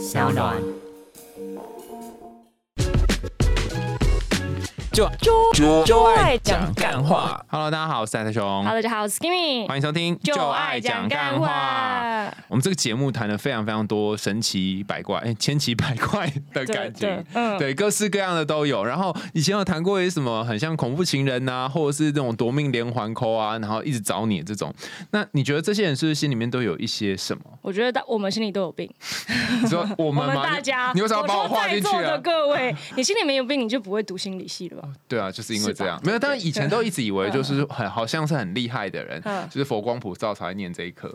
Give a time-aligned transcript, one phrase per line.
[0.00, 0.79] 小暖。
[5.00, 5.10] 就
[5.54, 7.46] 就就爱爱讲讲干干话话。
[7.48, 11.40] Hello，大家好，我是赛特熊，Hello，大家好，我是 Skimmy，欢迎收听就爱讲干。
[11.40, 12.30] 话。
[12.48, 18.84] 我们这个节目谈了非常非常多神奇百怪、哎， 千奇百怪的感觉对，嗯对，各式各样的都有。
[18.84, 24.70] 然后以前有谈过一些什么很像恐怖情人呐、或者是这种夺命连环扣啊，然后一直找你这种。
[25.12, 27.42] 那你觉得这些人是不是心里面都有一些什么？
[27.62, 28.92] 我觉得大我们心里都有病，
[29.62, 30.42] 你说我我们们吗？
[30.44, 32.18] 大家，你为什么要把我说划进去在座的啊？
[32.18, 34.88] 各位，你心里没有病，你就不会读心理系了吧？
[35.08, 36.00] 对啊，就是因为这样。
[36.04, 41.12] 没有，但是以前都一直以为就是很好像是很厉害的人嗯，就是佛光普照才念这一科。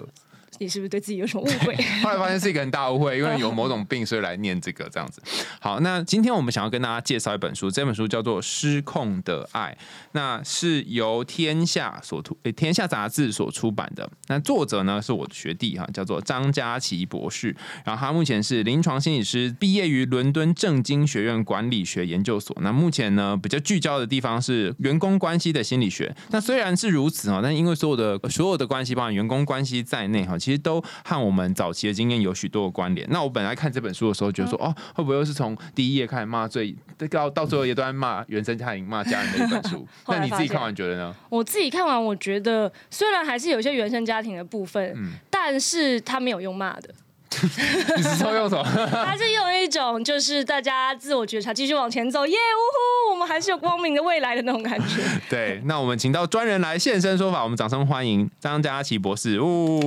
[0.59, 1.75] 你是不是对自己有什么误会？
[2.03, 5.21] 后来发现是一个很大误会，因为有某种病，所以来念这个这样子。
[5.59, 9.75] 好，那今天我们想要跟大家介绍一本书，这本书叫做《失控的爱》，
[10.13, 14.09] 那是由天下所出，诶，天下杂志所出版的。
[14.27, 22.55] 那作者呢是我的学弟哈，叫做张佳琪博士，然后他目前是临床心理师，毕业于伦敦政经学院管理学研究所。
[22.61, 26.15] 那目前呢比较聚焦的地方是员工关系的心理学。
[26.29, 33.07] 那虽然是如此哈，但因为所有的所有的关系，包含员工关系在内哈，其实都和我们早期的经验有许多的关联。
[33.09, 36.75] 那我本来看这本书的时候，觉得说哦，会不会又是从第一页开始骂最
[37.09, 39.87] 到到最后一页都在骂原生家庭、骂家人的一本书？
[40.07, 41.15] 那你自己看完觉得呢？
[41.29, 46.89] 我自己看完，我觉得虽然还是有一些原生家庭的部分，嗯但是他没有用骂的，
[47.97, 48.63] 你是说用什么？
[49.05, 52.61] 他是用一种就是大家自我觉察，继续往前走，耶呜
[53.09, 55.01] 呼，我们还是有光明的未来的那种感觉。
[55.29, 59.39] 对，那我们请到专人来现身说法，我们掌声欢迎张佳琪博士。
[59.41, 59.79] 呜，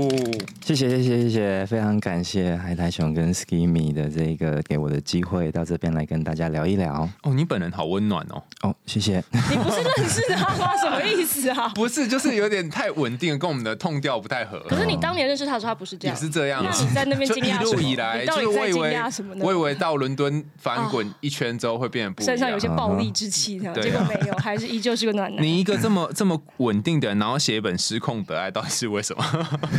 [0.65, 7.09] 谢谢谢谢谢谢，非常感谢海苔熊跟 Skimmy 的这个给我的机会，到这边来跟大家聊一聊。
[7.23, 8.43] 哦，你本人好温暖哦。
[8.63, 9.23] 哦，谢谢。
[9.51, 10.77] 你不是认识他吗？
[10.77, 11.73] 什么意思啊？
[11.75, 14.59] 不是，就是有点太稳定，跟我们的痛调不太合。
[14.69, 16.21] 可是你当年认识他的时候，他不是这样也样。
[16.21, 16.71] 是这样啊。
[16.73, 17.73] 那你在那边 惊讶什么？
[17.73, 18.99] 路以来，我以为？
[19.41, 22.37] 我以为到伦敦翻滚一圈之后会变得不一样。
[22.37, 25.45] 身上有些暴力之气，结果没有，还是依旧是个暖男。
[25.45, 29.25] 你一个这么这么稳定的人，然后写一本《失控的爱》，到底是为什么？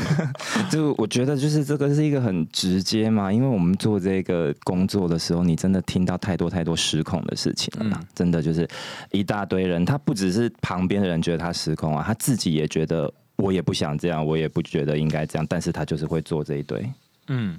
[0.72, 8.68] 就我觉得就是这个是一个很直接嘛，因为我们做这个工作的时候，你真的听到太多太多失控的事情了真的就是
[9.12, 16.88] 一大堆人，他不只是旁边的人觉得他失控啊，他自己也觉得我也不想这样，我也不觉得应该这样，但是他就是会做这一堆。
[17.30, 17.58] 嗯，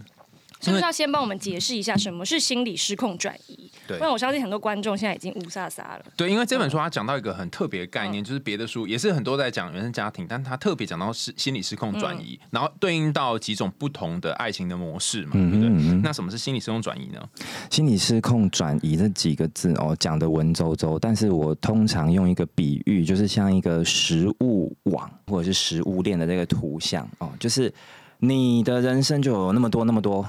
[0.61, 3.71] 是不是要先帮我们解释一下什么是心理失控转移？
[3.89, 6.05] 对不然我相信很多观众现在已经乌撒撒了。
[6.17, 15.69] 对，因为这本书它讲到一个很特别的概念，就是别的书也是很多在讲原生家庭，但它特别讲到是心理失控转移，然后对应到几种不同的爱情的模式嘛，对不对？
[15.69, 17.21] 嗯嗯那什么是心理失控转移呢？
[17.69, 27.73] 心理失控转移这几个字哦，讲的文绉绉，但是我通常用一个比喻，就是像一个食物网或者是食物链的这个图像哦，就是
[28.21, 30.27] 你的人生就有那么多那么多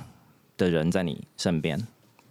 [0.58, 1.80] 的人在你身边。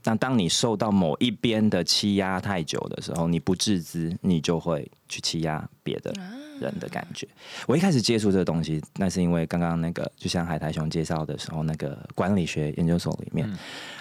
[0.02, 6.10] 但当你受到某一边的欺压太久的时候，你不自知，你就会去欺压别的
[6.58, 7.28] 人的感觉。
[7.66, 13.46] 我一开始接触这个东西，那是因为刚刚那个，就像海苔熊介绍的时候，那个管理学研究所里面。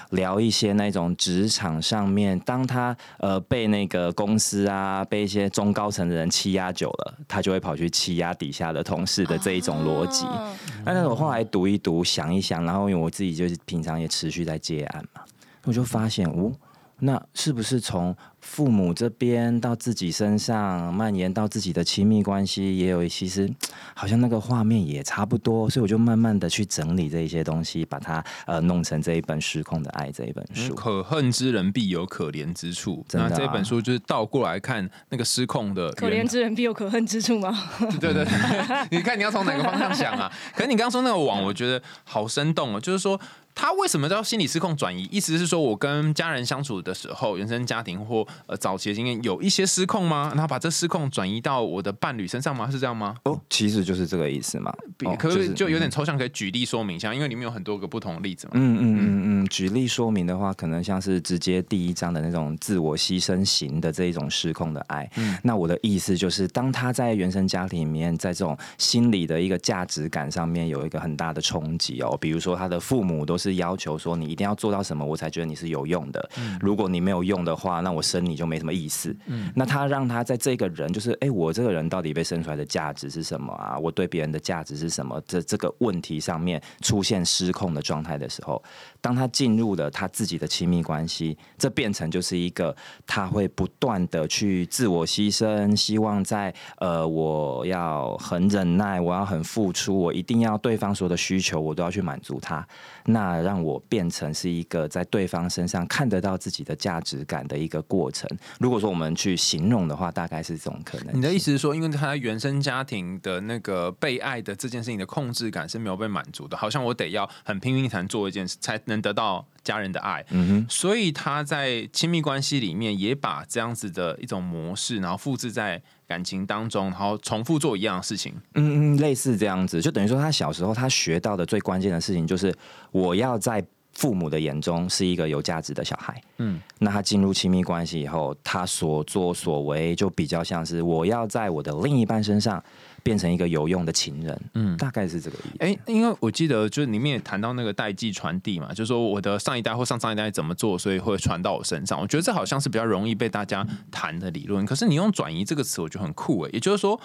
[0.09, 10.25] 聊一些那种职场上面，当他呃被那个公司啊，被一些中高层的人欺压久了，他就会跑去欺压底下的同事的这一种逻辑。
[10.25, 10.51] 哦
[10.85, 15.21] 但是我后来读一读，想一想，然后因为我自己就是平常也持续在接案嘛，
[15.65, 16.51] 我就发现，哦，
[16.99, 23.49] 那是不是从父母这边到自己身上蔓延到自己的亲密关系，也有其实
[23.93, 30.73] 好像那个画面也差不多，所以我就慢慢的去整理这一些东西，把它呃弄成这一本《失控的爱》这一本书。
[30.75, 33.05] 可恨之人必有可怜之处。
[33.13, 37.55] 啊那这本书就是倒过来看那个失控的可怜之人必有可恨之处吗？
[37.99, 38.27] 对 对对，
[38.91, 40.31] 你看你要从哪个方向想啊？
[40.55, 43.19] 可是你刚刚说那个网，我觉得好生动哦，就是说。
[43.55, 45.05] 他为什么叫心理失控转移？
[45.11, 50.31] 意思是说我跟家人相处的时候，原生家庭或呃早期的经验有一些失控吗？
[50.33, 52.69] 然后把这失控转移到我的伴侣身上吗？
[52.71, 53.15] 是这样吗？
[53.23, 54.73] 哦，其实就是这个意思嘛。
[55.05, 58.51] 哦可是就有点嗯抽象，可以举例说明一下，因为里面有很多个不同的例子嘛。
[58.55, 65.09] 嗯嗯嗯嗯，举例说明的话，可能像是直接第一章的那种自我牺牲型的这一种失控的爱。
[65.15, 76.29] 嗯那我的意思就是，当他在原生家庭里面，在这种心理的一个价值感上面有一个很大的冲击哦，比如说他的父母都是要求说你一定要做到什么，我才觉得你是有用的。
[76.37, 79.15] 嗯如果你没有用的话，那我生生你就没什么意思。
[79.27, 83.77] 嗯那他让他在这个人，就是哎，我这个人到底被生出来的价值是什么啊？
[83.77, 85.21] 我对别人的价值是什么？
[85.27, 88.61] 这这个问题上面出现失控的状态的时候，
[89.01, 92.75] 当他进入了他自己的亲密关系，这变成就是一个
[93.07, 102.65] 他会不断的去自我牺牲，希望在呃我要很忍耐，我要很付出，我一定要对方所有的需求我都要去满足他，
[103.05, 108.29] 那让我变成是一个在对方身上看得到自己的价值感的一个过程。
[108.59, 111.15] 如果说我们去形容的话，大概是这种可能。
[111.15, 120.23] 你的意思是说，因为他原生家庭的那个被爱的这件事情的控制感是没有被满足的，好像我得要很拼命才能做一件事，才能得到家人的爱。
[120.31, 128.33] 嗯哼，所以他在亲密关系里面也把这样子的一种模式，然后复制在感情当中，然后重复做一样的事情。
[128.55, 132.53] 嗯嗯，类似这样子，就等于说他小时候他学到的最关键的事情就是
[132.91, 133.63] 我要在
[133.93, 136.21] 父母的眼中是一个有价值的小孩。
[136.37, 142.63] 嗯，那他进入亲密关系以后，他所作所为就比较像是我要在我的另一半身上。
[143.03, 145.57] 变成一个有用的情人，嗯，大概是这个意思。
[145.59, 151.99] 哎，因为我记得就是里面也谈到那个代际传递嘛，就是说我的上一代或上上一代怎么做，所以会传到我身上。
[151.99, 154.65] 我觉得这好像是比较容易被大家谈的理论。
[154.65, 156.49] 可是你用转移这个词，我觉得很酷哎。
[156.53, 156.99] 也就是说，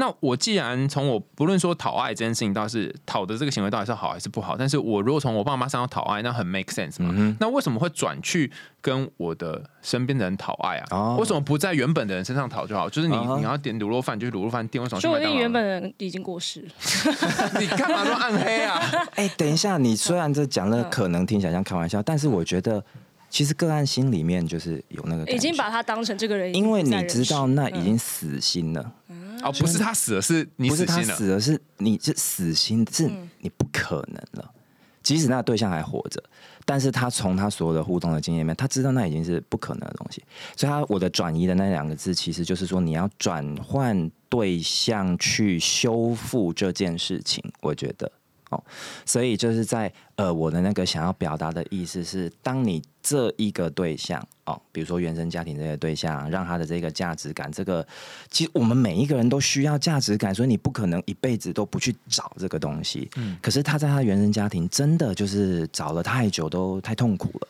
[0.00, 7.36] 那我既然从我不论说讨爱这件事情，到底是讨的这个行为到底是好还是不好，但是我如果从我爸妈身上讨爱，那很 make sense 嘛。
[7.40, 8.50] 那为什么会转去？
[8.80, 11.16] 跟我的身边的人讨爱啊？
[11.16, 12.88] 为什么不在原本的人身上讨就好？
[12.88, 15.00] 就是你你要点卤肉饭，就是卤肉饭店为什么？
[15.00, 16.68] 说不定原本的人已经过世了。
[17.58, 18.80] 你干嘛说暗黑啊？
[19.16, 22.82] 哎，等一下，你虽然这讲了，可能听起来像开玩笑，但是我觉得
[23.28, 28.92] 其实个案心里面就是有那个，已经把他当成这个人，因为你知道那已经死心了。
[29.42, 31.14] 哦，不是他死了，是你死心了。
[31.16, 34.50] 死了是你是死心，是你不可能了。
[35.02, 36.22] 即使那个对象还活着。
[36.64, 40.22] 但是他从他所有的互动的经验里面，他知道那已经是不可能的东西，
[40.54, 48.10] 所以他我的转移的那两个字，其实就是说你要转换对象去修复这件事情，我觉得。
[48.50, 48.62] 哦，
[49.04, 57.86] 所以就是在呃，我的那个想要表达的意思是，当你这一个对象哦，比如说原生家庭这个对象，让他的这个价值感，这个
[58.30, 63.10] 其实我们每一个人都需要价值感，所以你不可能一辈子都不去找这个东西。
[63.16, 67.48] 嗯，可是他在他原生家庭真的就是找了太久，都太痛苦了。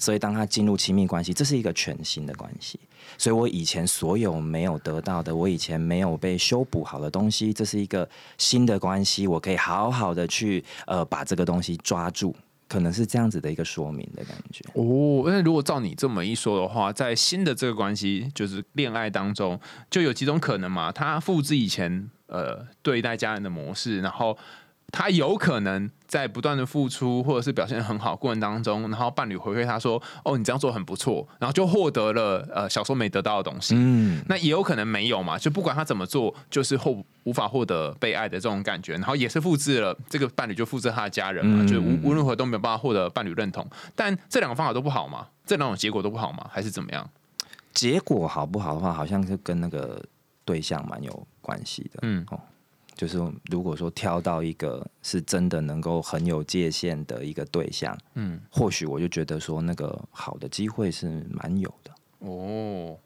[0.00, 2.80] 所以，当他进入亲密关系，这是一个全新的关系。
[3.18, 8.08] 所以我以前所有没有得到的，我以前没有被修补好的东西，这是一个
[8.38, 12.34] 新的关系，我可以好好的去呃把这个东西抓住，
[12.66, 14.64] 可能是这样子的一个说明的感觉。
[14.72, 19.60] 哦，那如果照你这么一说的话，在新的这个关系，就是恋爱当中，
[19.90, 20.90] 就有几种可能嘛？
[20.90, 24.38] 他复制以前呃对待家人的模式，然后。
[24.92, 33.74] 他有可能在不断的付出或者是表现很好过程当中，然后伴侣回馈他说：“哦，你这样做很不错。”然后就获得了呃小时候没得到的东西。
[33.76, 38.94] 嗯，那也有可能没有嘛，就不管他怎么做，就是获无法获得被爱的这种感觉。
[38.94, 43.66] 然后也是复制了这个伴侣就复制他的家人嘛，就无无论如何都没有办法获得伴侣认同。
[43.94, 45.26] 但这两个方法都不好嘛？
[45.46, 46.46] 这两种结果都不好嘛？
[46.50, 47.08] 还是怎么样？
[47.72, 50.02] 结果好不好的话，好像是跟那个
[50.44, 52.00] 对象蛮有关系的。
[52.02, 52.40] 嗯，哦。
[53.00, 53.18] 就是
[53.50, 62.98] 如果说挑到一个是真的能够很有界限的一个对象，嗯，或许我就觉得说那个好的机会是蛮有的哦。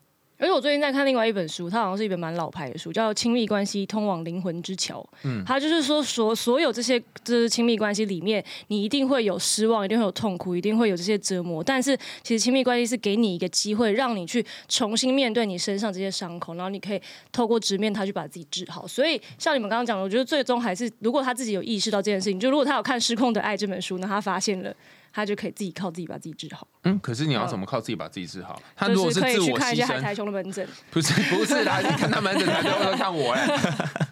[0.44, 5.00] 而且我最近在看另外一本书，它好像是一本蛮老牌的书，叫《亲密关系通往灵魂之桥》。
[5.22, 11.64] 嗯，它就是说，所所有这些就是亲密关系里面，你一定会有失望，一定会有痛苦，一定会有这些折磨。
[11.64, 17.00] 但是，其实亲密关系是给你一个机会，让你去重新面对你身上这些伤口，然后你可以
[17.32, 18.86] 透过直面它去把自己治好。
[18.86, 24.76] 所以，像你们刚刚讲的，我觉得最终还是，如果他自己有意识到这件事情，就如果他有看《失控的爱》这本书，那他发现了。
[25.14, 26.66] 他就可以自己靠自己把自己治好。
[26.82, 28.60] 嗯，可是你要怎么靠自己把自己治好？
[28.74, 33.46] 他如果是自我牺牲，海苔熊的门诊不是不是啦，你看他门诊，他都会看我哎，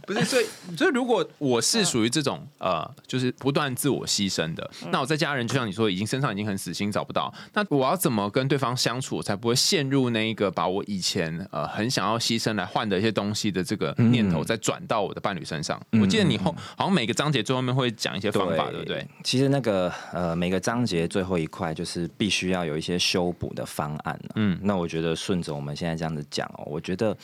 [0.07, 0.25] 不是。
[0.25, 15.79] 所以所以如果我是属于这种呃，就是不断自我牺牲的，那我在家人就像你说，已经身上已经很死心找不到，那我要怎么跟对方相处，才不会陷入那一个把我以前呃很想要牺牲来换的一些东西的这个念头，再转到我的伴侣身上？
[16.01, 19.07] 我记得你后好像每个章节最后面会讲一些方法，对不对？
[19.25, 20.92] 其实那个呃每个章节。
[20.93, 27.17] 节最后一块就是必须要有一些修补的方案嗯，那我觉得顺着我们现在这样子讲哦，我觉得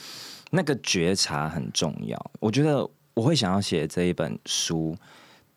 [0.50, 2.30] 那个觉察很重要。
[2.40, 4.96] 我觉得我会想要写这一本书，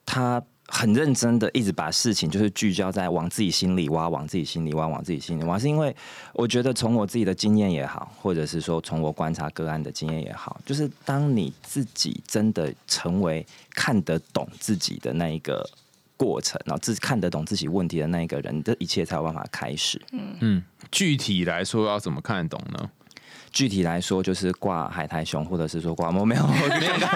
[0.05, 5.95] 他很认真的一直把事情就是聚焦在往自己心里挖，往自己心里挖，往自己心里挖，是因为
[6.33, 15.67] 我觉得从我自己的经验也好，或者是说从我观察个案的经验也好，就是当你自己真的成为看得懂自己的那一个。
[16.21, 19.99] 过程，然后自看得懂自己问题的那一个人，这一切才有办法开始。
[20.11, 22.91] 嗯嗯，具体来说要怎么看得懂呢？
[23.51, 27.07] 具体来说，就是挂海苔熊，或者是说挂猫 没有没有，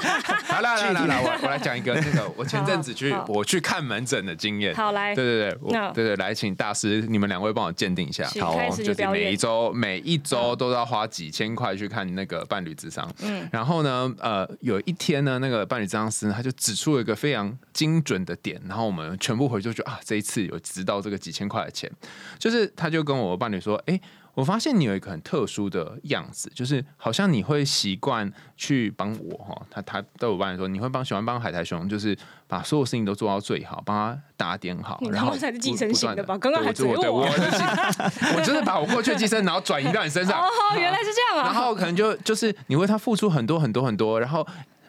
[0.46, 4.76] 好了来来来，我我来讲一个那个，我前阵子去我去看门诊的经验。
[4.76, 8.28] 好来，对对对，我对对，来请大师，你们两位帮我鉴定一下。
[8.42, 13.10] 好就是每一周每一周都要花几千块去看那个伴侣智商。
[13.22, 21.90] 嗯，然后呢，呃，有一天呢，那个伴侣智商师呢他就指出了一个非常精准的点，然后我们全部回去就觉得啊，这一次有值到这个几千块的钱，
[22.38, 23.98] 就是他就跟我伴侣说，哎。
[24.36, 32.16] 我发现你有一个很特殊的样子，就是好像你会习惯去帮我哈，他他对我伴侣说，你会帮喜欢帮海苔熊，就是
[32.48, 35.00] 把所有事情都做到最好，帮他打点好。
[35.10, 40.42] 然后才是寄不生型的吧刚刚还对我对 我就是把我过去的寄生，然后转移到你身上。
[40.42, 41.52] 哦，原来是这样啊。
[41.52, 44.46] 然后可能就就是你为他付出很多很多很多，然后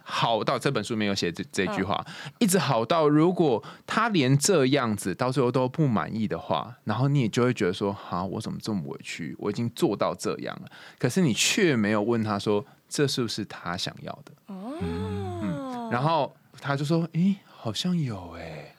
[0.09, 2.05] 好到这本书没有写这这句话，
[2.39, 9.35] 一直好到如果他连这样子到最后都不满意的话，然后你也就会觉得说，哈，我怎么这么委屈？
[9.41, 14.33] 我已经做到这样了，可是你却没有问他说，这是不是他想要的？
[14.47, 18.73] 哦，然后他就说，诶，好像有诶。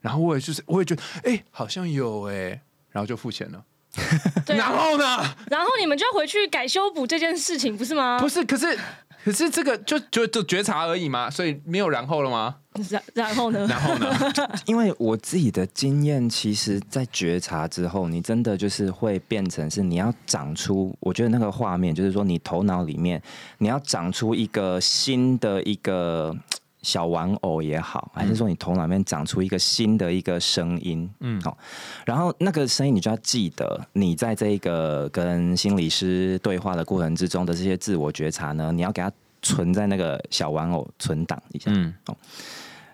[0.00, 2.62] 然后我也就是我也觉得，诶，好像有诶。
[2.90, 3.64] 然后就付钱了。
[4.46, 5.04] 然后呢？
[5.48, 8.18] 然后你们就要回去改修补这件事情，不是吗？
[8.18, 8.76] 不是，可是
[9.24, 12.56] 可是这个就就就觉察而已嘛，所以没有然后了吗？
[12.88, 13.66] 然然后呢？
[13.68, 14.08] 然后呢？
[14.66, 23.20] 因为我自己的经验，其实，在觉察之后，你真的就是会变成是你要长出，我觉得那个画面就是说，你头脑里面
[23.58, 26.34] 你要长出一个新的一个
[26.82, 31.56] 小玩偶也好，还是说你头脑里面长出一个新的一个声音，嗯，好，
[32.06, 41.94] 然后那个声音你就要记得，你在这个跟心理师对话的过程之中的这些自我觉察呢，你要给它存在那个小玩偶存档一下，嗯。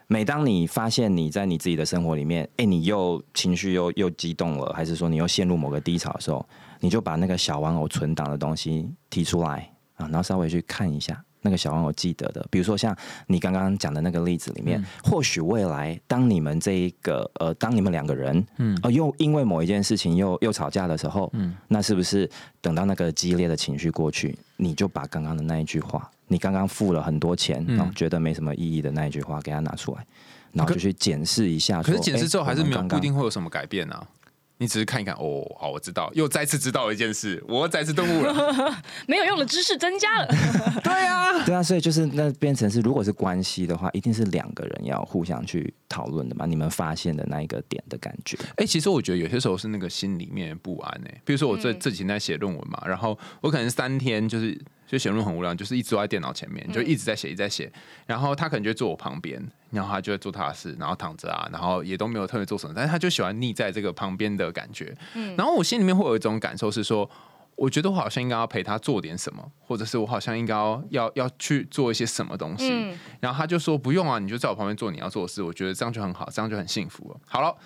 [0.09, 6.47] 每当你发现你在你自己的生活里面，哎、你又情绪又又激动了，还是说你又陷入某个低潮的时候，
[6.79, 12.95] 你就把那个小玩偶存档的东西提出来啊，然后稍微去看一下那个小玩偶记得的，比如说像
[13.29, 22.29] 你刚刚讲的那个例子里面，或许未来当你们这一个呃，当你们两个人，嗯，呃，又因为某一件事情又又吵架的时候，嗯，那是不是
[22.61, 30.05] 等到那个激烈的情绪过去，你就把刚刚的那一句话，你刚刚付了很多钱，然后觉得没什么意义的那一句话，给他拿出来，
[30.53, 31.93] 然后就去检视一下说。
[31.93, 34.05] 可是检视之后还是没有不一我们刚刚定会有什么改变啊。
[34.59, 38.35] 你只是看一看，哦，好，我知道，又再次知道了一件事，我再次顿悟了。
[39.07, 40.27] 没有用的知识增加了。
[40.83, 46.47] 对啊，对啊所以就是那变成是，如果是关系的话，一定是两个人要互相去讨论的嘛。
[46.47, 57.71] 你们发现的那一个点的感觉，哎、其实我觉得有些时候是那个心里面不安哎、比如说我这嗯这几天在写论文嘛，然后我可能三天就是就写论文很无聊，就是一直坐在电脑前面，就一直在写，一直在写。
[58.07, 64.97] 然后他可能就坐我旁边，然后他就会做他的事，然后躺着啊，然后也都没有特别做什么，但是他就喜欢腻在这个旁边的感觉。
[65.15, 67.11] 嗯然后我心里面会有一种感受是说。
[67.59, 72.69] 我觉得我好像应该要陪他做点什么，或者是我好像应该要要要去做一些什么东西。
[72.71, 77.19] 嗯然后他就说不用啊，你就在我旁边做你要做的事，我觉得这样就很好，这样就很幸福了。
[77.27, 77.57] 好了，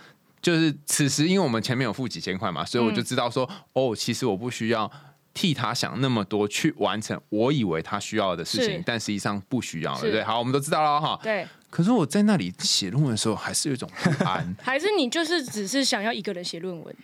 [0.40, 4.88] 就是此时因为我们前面有付几千块嘛，所以我就知道说，哦，其实我不需要。
[5.32, 10.24] 替他想那么多，去完成我以为他需要的事情，但实际上不需要，是对不对？
[10.24, 11.18] 好，我们都知道了哈。
[11.22, 14.54] 对，可是我在那里写论文的时候，还是有一种不安。
[14.62, 16.94] 还是你就是只是想要一个人写论文？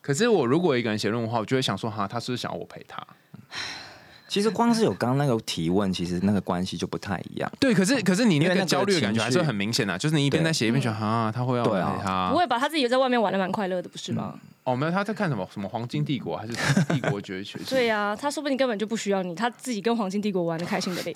[0.00, 3.06] 可是我如果一个人写论文的话，我就会想说，哈，他是不是想要我陪他？
[4.26, 7.52] 其实光是有刚刚那个提问，其实那个关系就不太一样。
[7.60, 12.38] 对，可是可是你那个焦虑的感觉还是很明显的，就是你一边在写一边想，啊，他会要陪他不。
[12.38, 12.58] 会吧？
[12.58, 14.36] 他自己在外面玩的蛮快乐的，不是吗？
[14.64, 15.46] 哦，没有，他在看什么？
[15.52, 16.52] 什么黄金帝国还是
[16.88, 17.58] 帝国崛起？
[17.68, 21.14] 对呀、他说不定根本就不需要你，他自己跟黄金帝国玩的开心的嘞。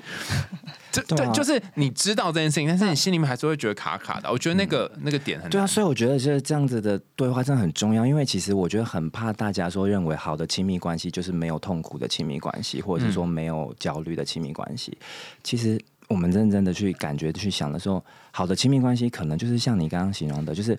[0.92, 4.30] 这对啊对，就是你知道这件事情，但是你心里面还是会觉得卡卡的。
[4.30, 14.96] 我觉得那个那个点很对啊，所以我觉得就是这样子的对话真的很重要，因为其实我觉得很怕大家说认为好的亲密关系就是没有痛苦的亲密关系，或者是说没有焦虑的亲密关系。
[15.42, 20.78] 其实我们认真的去感觉去想的时候，好的亲密关系可能就是像你刚刚形容的，就是。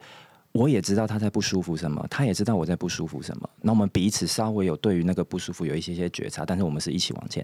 [0.60, 3.50] 我也知道他在不舒服什么，他也知道我在不舒服什么。
[3.62, 7.42] 那我们彼此稍微有对于那个不舒服有一些些觉察，但是我们是一起往前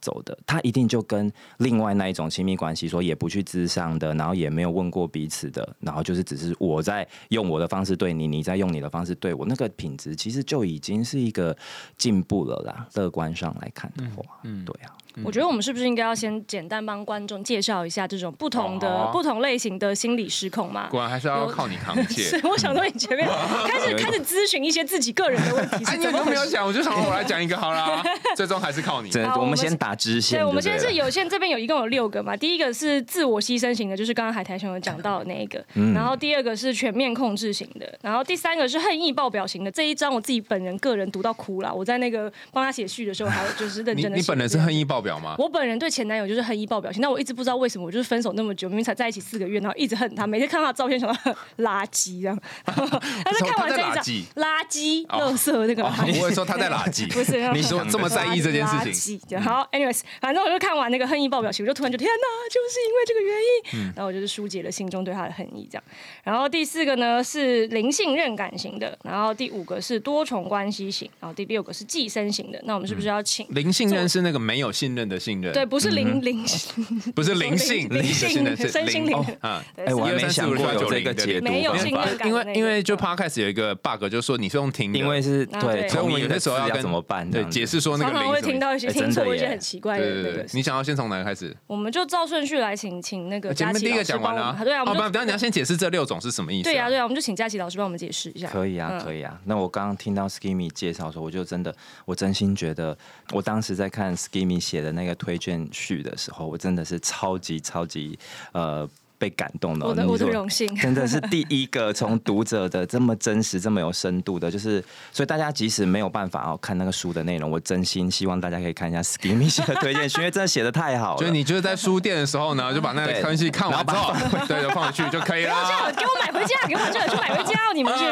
[0.00, 0.36] 走的。
[0.44, 11.56] 他一定就跟另外那一种亲密关系说，也不去咨商的，然后也没有问过彼此的，然后就是只是我在用我的方式对你，你在用你的方式对我，那个品质其实就已经是一个
[11.96, 12.88] 进步了啦。
[12.94, 14.90] 乐观上来看的话，嗯，对啊，
[15.24, 20.88] 我觉得我们是不是应该要先简单帮观众介绍一下这种不同的、不同类型的心理失控嘛？
[20.90, 22.40] 果然还是要靠你扛是切。
[22.48, 23.26] 我想说你前面
[23.66, 26.12] 开始开始咨询一些自己个人的问题哎，是你？
[26.12, 28.02] 都没有讲，我就想说我来讲一个好啦。
[28.36, 29.10] 最终还是靠你。
[29.14, 32.36] 我们好我们先打支线对，我们现在是有限，这边有一共有六个嘛。
[32.36, 35.64] 第一个是自我牺牲型的，就是刚刚海苔熊有讲到的那一个。
[35.74, 39.70] 嗯然后第二个是全面控制型的，然后第三个是恨意爆表型的。
[39.70, 44.16] 这一章我自己本人个人读到哭了，我在那个帮他写序的时候，还有就是认真的。
[44.16, 45.34] 你本人是恨意爆表吗？
[45.38, 52.38] 我本人对前男友就是恨意爆表情，但我一直不知道为什么，我就是分手那么久，明明才在一起四个月，然后一直恨他，每天看到他的照片想到 垃圾这样。
[52.64, 57.06] 但是看完这一张垃圾垃圾、哦垃圾那个哦垃圾我会说他在垃圾。
[57.12, 59.40] 不是，你说这么在意这件事情，情？
[59.40, 65.84] 好，anyways，反正我就看完那个恨意爆表情，我就突然觉得天哪，就是因为这个原因，然后我就是疏解了心中对他的恨意，这样。
[66.22, 72.60] 然后第四个呢是零信任感型的，然后第五个是多重关系型，然后第六个是寄生型的。
[72.64, 73.46] 那我们是不是要请？
[73.50, 76.44] 零信任是那个没有信任的信任，对，，不是灵灵，
[77.14, 79.62] 不是灵性， 灵的是身心灵的啊。
[79.76, 87.30] 对哎，我还没1 2 3 4 5 6想过有这个0解读没有信任感因为因为就 podcast 有一个 bug，就是说你是用听的，因为是啊对对，所以我们有些些时候跟要怎么办？
[87.30, 90.48] 对解释说那常常会听到一些哎听错一些很奇怪的对对对那个，。
[90.54, 91.54] 你想要先从哪个开始？
[91.66, 96.64] 我们就照顺序来请请那个佳琪前面第一个讲完了啊，对啊，我们就等下你要先解释这六种是什么意思？
[96.64, 98.48] 对啊，对啊，我们就请佳琪老师帮我们解释一下。
[98.48, 99.38] 可以啊，嗯可以啊。
[99.44, 101.74] 那我刚刚听到 Skimmy 介绍的时候，我就真的，
[102.04, 102.96] 我真心觉得，
[103.32, 108.16] 我当时在看 Skimmy 写的的那个推荐序的时候，我真的是超级超级
[108.52, 109.90] 呃被感动的哦。
[109.90, 110.66] 我的我的荣幸。
[110.76, 114.82] 真的是第一个从读者的这么真实、这么有深度的，就是
[115.12, 121.20] 所以大家即使没有办法哦看那个书的内容，我真心希望大家可以看一下 Skimmy 写的推荐序，因为真的写的太好了。
[121.20, 124.12] 就是你就是在书店的时候呢，就把那个对东西看完之后，
[124.46, 125.92] 对，就放回去就可以这样。
[125.96, 127.72] 给我买回家，给我这个去买回家哦！
[127.74, 128.04] 你们去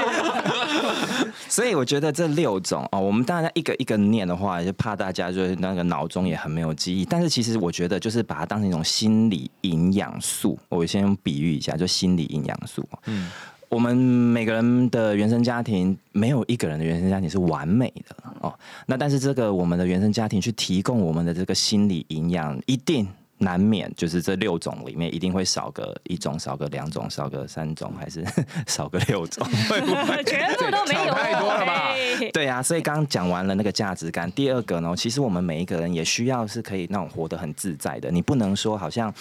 [1.48, 7.04] 所以我觉得这六种哦，我们大家一个一个念的话，就怕大家就是那个脑中也很没有记忆。
[7.04, 10.58] 但是其实我觉得就是把它当成一种心理营养素。
[10.68, 12.88] 我先用比喻一下，就心理营养素。
[13.06, 13.28] 嗯，
[13.68, 18.54] 我们每个人的原生家庭没有一个人的原生家庭是完美的哦。
[18.86, 23.08] 那但是这个我们的原生家庭去提供我们的这个心理营养，一定。
[23.44, 28.24] 难免就是这六种里面一定会少个一种，少个两种，少个三种，还是
[28.66, 29.46] 少个六种？
[29.68, 31.94] 会不会全部都没有，太多了吧
[32.32, 34.30] 对啊，所以刚刚讲完了那个价值感。
[34.32, 38.10] 第二个呢，其实我们每一个人也需要是可以那种活得很自在的。
[38.10, 39.12] 你不能说好像，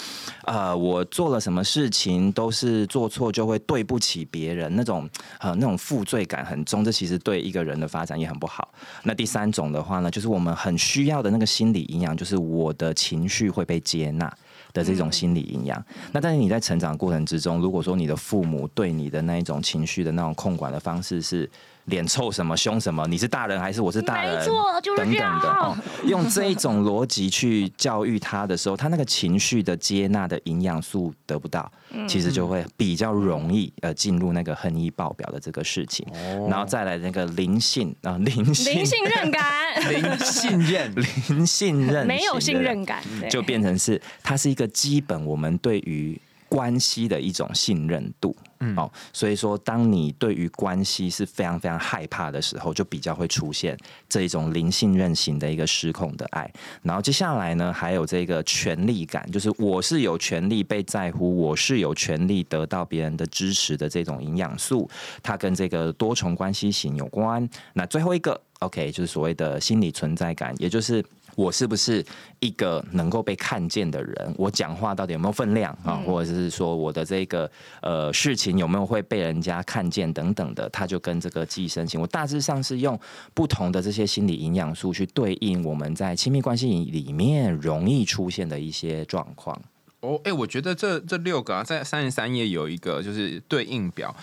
[0.45, 5.07] 呃，我做了什么事情都是做错就会对不起别人那种
[5.39, 8.69] 呃那种负罪感很重，这其实对一个人的发展也很不好。
[9.03, 14.33] 那第三种的话呢，就是我们很需要的那个心理营养，就是我的情绪会被接纳。
[14.73, 21.47] 的这种心理营养，那但是你在成长过程之中，如果说你的父母对你的那一种情绪的那种控管的方式是
[21.85, 31.69] 脸臭什么凶什么，你是大人还是我是大人，没错就是等等的哦，用这一种逻辑去教育他的时候，他那个情绪的接纳的营养素得不到，
[32.07, 36.05] 其实就会比较容易呃进入那个恨意爆表的这个事情，
[36.49, 38.73] 然后再来那个灵性啊、灵性。
[38.73, 39.43] 灵信任感，
[39.89, 40.95] 零信任，
[41.27, 46.19] 零信任没有信任感，就变成是它是一个基本我们对于
[46.53, 48.35] 关系的一种信任度。
[48.59, 53.75] 嗯哦，所以说，当你对于关系是非常非常害怕的时候，就比较会出现
[54.07, 56.49] 这一种零信任型的一个失控的爱。
[56.83, 64.87] 然后接下来呢，还有这个权力感，就是我是有权利被在乎，我是有权利得到别人的支持的这种营养素，
[65.23, 67.49] 它跟这个多重关系型有关。
[67.73, 71.03] 那最后一个，OK，就是所谓的心理存在感，也就是。
[71.35, 72.05] 我是不是
[72.39, 74.35] 一个能够被看见的人？
[74.37, 75.95] 我讲话到底有没有分量啊？
[76.05, 77.49] 或者是说我的这个
[77.81, 80.69] 呃事情有没有会被人家看见等等的？
[80.69, 82.99] 他就跟这个寄生型，我大致上是用
[83.33, 89.59] 不同的这些心理营养素去对应我们在亲密关系里面容易出现的一些状况。
[90.03, 94.13] 哦，哎、我觉得这这六个啊，在三十三页有一个就是对应表，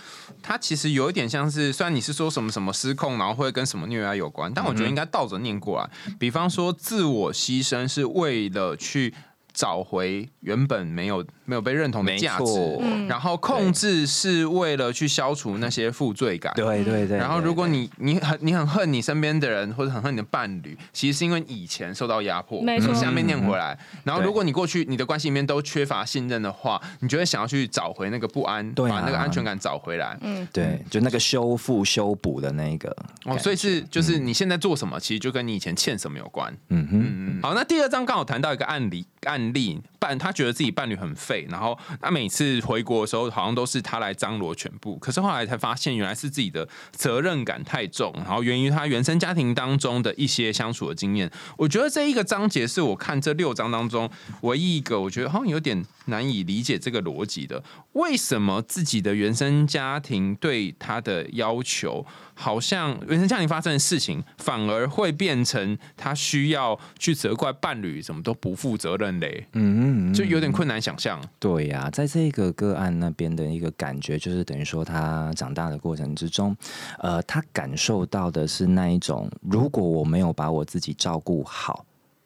[0.41, 5.89] 它其实有一点像是，虽然你是说什么什么失控，然后会跟什么虐爱有关，但我觉得应该倒着念过来。
[6.19, 9.11] 比方说，自我牺牲是为了去
[9.53, 16.53] 找回原本没有没有被认同的价值然后控制是为了去消除那些负罪感。
[16.55, 17.17] 对对对。
[17.17, 22.61] 然后，如果你你很你很恨你身边的人，或者很恨你的伴侣，其实是因为以前受到压迫。
[22.61, 23.77] 没错从下面念回来。
[24.03, 30.17] 然后，如果你过去你的关系里面都缺乏信任的话，你就会想要去找回那个不安，把那个安全感找回来。
[30.21, 36.51] 嗯，对，就那个修复修补的那个哦，所以是就是你现在做什么，其实就跟你以前欠什么有关。
[36.69, 44.95] 嗯哼，嗯，好，那第二章刚好谈到一个案例，案力，伴他觉得自己伴侣很废，然后他每次回国的时候，好像都是他来张罗全部。
[44.97, 51.29] 可是后来才发现，原来是自己的责任感太重，然后源于他原生家庭当中的一些相处的经验。
[51.57, 54.09] 我觉得这一个章节是我看这六章当中
[54.41, 57.63] 唯一一个我觉得好像有点难以理解这个逻辑的。
[57.93, 69.45] 为什么自己的原生家庭对他的要求，好像原生家庭发生的事情，反而会变成他需要去责怪伴侣，什么都不负责任嘞？
[69.53, 71.21] 嗯，就有点困难想象。
[71.39, 76.55] 对呀，在这个个案那边的一个感觉，就是等于说他长大的过程之中，
[76.99, 81.85] 呃，他感受到的是那一种，如果我没有把我自己照顾好，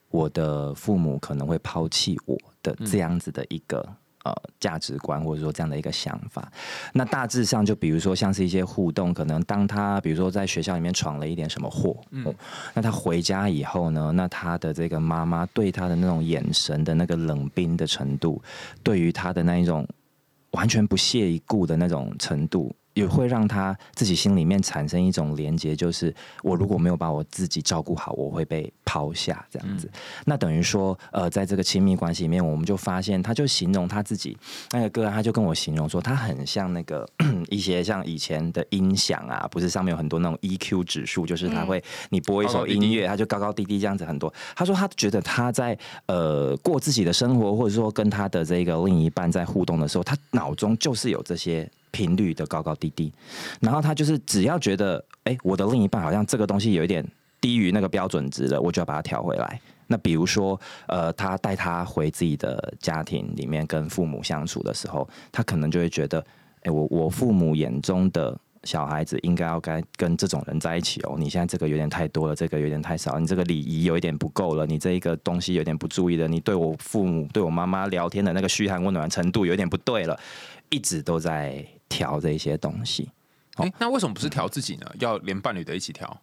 [0.09, 3.87] 我的父母可能会抛弃我的这样子的一个。
[4.25, 6.51] 呃，价值观或者说这样的一个想法，
[6.93, 12.33] 那大致上就比如说像是一些互动，可能当他比如说在学校里面闯了一点什么祸，嗯，
[12.73, 18.41] 那他回家以后呢，那他的这个妈妈对他的那种眼神的那个冷冰的程度，
[18.81, 19.87] 对于他的那一种
[20.53, 22.75] 完全不屑一顾的那种程度。
[22.95, 29.89] 也会让他自己心里面产生一种连接，就是我如果没有把我自己照顾好，我会被抛下这样子。
[30.25, 34.35] 那等于说，呃，在这个亲密关系里面，我们就发现，他就形容他自己
[34.71, 37.07] 那个歌，他就跟我形容说，他很像那个
[37.51, 44.33] 一些像以前的音响啊，不是上面有很多那种 EQ 指数，就是他会你播一首音乐，他就高高低低这样子很多。
[44.55, 51.69] 他说他觉得他在呃过自己的生活，或者说跟他的这个另一半在互动的时候，他脑中就是有这些。
[51.95, 53.09] 频率的高高低低，
[53.61, 57.01] 然后他就是只要觉得，哎，我的另一半好像这个东西有一点
[57.39, 59.61] 低于那个标准值了，我就要把它调回来。
[59.87, 66.19] 那比如说，呃，他带他回自己的家庭里面跟父母相处的时候，他可能就会觉得，
[66.63, 71.15] 哎，我我父母眼中的小孩子应该要该跟这种人在一起哦。
[71.17, 80.19] 你现在这个有点太多了，这个有点太少，你这个礼仪有一点不够了，你这一个东西有点不注意了，你对我父母对我妈妈聊天的那个嘘寒问暖程度有点不对了，
[80.69, 81.63] 一直都在。
[81.89, 83.09] 调这些东西，
[83.55, 84.85] 哎，那为什么不是调自己呢？
[84.99, 86.21] 要连伴侣的一起调？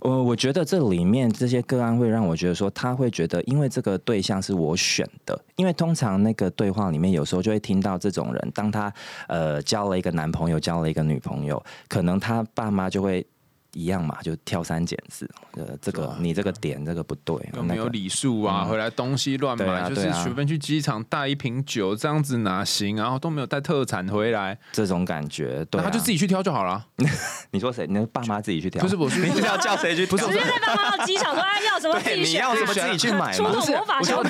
[0.00, 8.92] 呃，我觉得这里面这些个案会让我觉得说，他会觉得，因为这个对象是我选的，因为通常那个对话里面有时候就会听到这种人，当他
[9.28, 13.26] 呃交了一个男朋友，交了一个女朋友，可能他爸妈就会。
[13.74, 15.28] 一样嘛，就挑三拣四。
[15.54, 18.64] 呃，这个你这个点这个不对，有没有礼数啊？
[18.64, 22.96] 回来东西乱买，就是随便去机场带一瓶酒这样子哪行？
[22.96, 26.86] 然后都没有带特产回来，这种感觉，那他就自己去挑就好了。
[27.50, 27.86] 你说谁？
[27.86, 28.82] 你爸妈自己去挑？
[28.82, 30.06] 不是，不是，你要叫谁去？
[30.06, 33.32] 不是，直接带爸妈到机场说：“哎，要什么自己选，要什么自己去买。
[33.36, 34.22] ”出动魔法球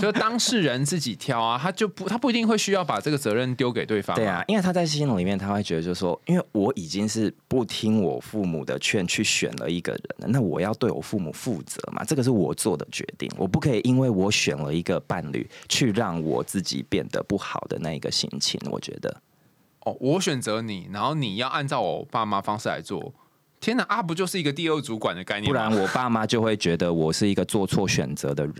[0.00, 4.16] 就当事人自己挑啊，他就不，他不一定会需要把这个责任丢给对方。
[4.16, 9.38] 对啊，因为他在心里面他会觉得，就是说，因为我已经是不听我父母的劝去选。
[9.38, 12.02] 选了一个人，那我要对我父母负责嘛？
[12.02, 18.60] 这个是我做的决定，我不可以因为我选了一个伴侣，去让我自己变得不好的那一个心情。
[18.68, 19.22] 我觉得，
[19.84, 23.14] 哦，我选择你，然后你要按照我爸妈方式来做。
[23.60, 25.48] 天哪，啊，不就是一个第二主管的概念？
[25.48, 28.54] 不然我爸妈就会觉得我是一个做错选择的人。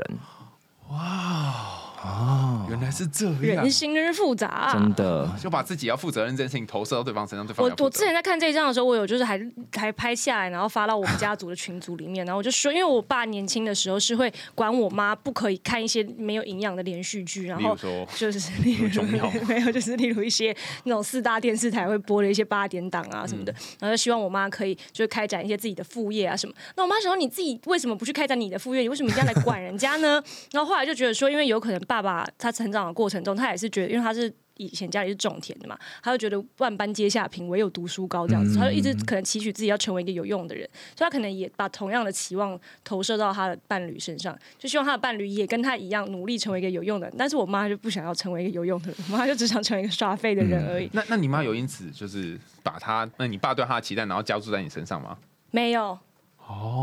[0.90, 1.77] 哇！
[2.02, 7.44] 哦，原来是这样，人心真是复杂，真的就把自己要负责任这件事情投射到对方身上。
[7.46, 9.40] 对方，我我之前在看这一章的时候，我有就是还
[9.76, 17.76] 还拍下来，然后发到我们家族的群组里面，然后我就说，因为我爸年轻的时候是会管我妈不可以看一些没有营养的连续剧，然后
[18.16, 26.54] 就是例如 没有，就是例如一些那种四大电视台会播的一些八点档啊什么的，然后就希望我妈可以就是开展一些自己的副业啊什么。
[26.76, 28.82] 那我妈想说，你自己为什么不去开展你的副业？
[28.82, 30.22] 你为什么一定要来管人家呢？
[30.52, 31.78] 然后后来就觉得说，因为有可能。
[31.88, 47.06] 爸爸他成长的过程中，他也是觉得，因为他是以前家里是种田的嘛，他就觉得万般皆下品，唯有读书高这样子，他就一直可能期许自己要成为一个有用的人，所以他可能也把同样的期望投射到他的伴侣身上，就希望他的伴侣也跟他一样努力成为一个有用的。
[47.06, 47.16] 人。
[47.16, 50.90] 但是我妈就不想要成为一个有用的人，我妈就只想成为一个刷废的人而已。
[50.92, 55.16] 那那你妈有因此就是把他，那你爸对他的期待，然后加注在你身上吗？
[55.50, 55.98] 没有。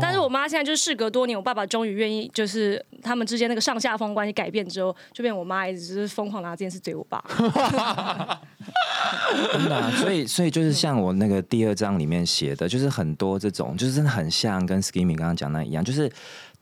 [0.00, 7.22] 但是我妈现在就是事隔多年，我爸爸终于愿意，就是他们之间那个上下风关系改变之后，就变我妈一直是疯狂拿这件事怼我爸。
[9.52, 16.10] 真的，所以所以就是像我那个第二章里面写的，就是很多这种，就是真的很像跟 Skimmy 刚刚讲那一样，就是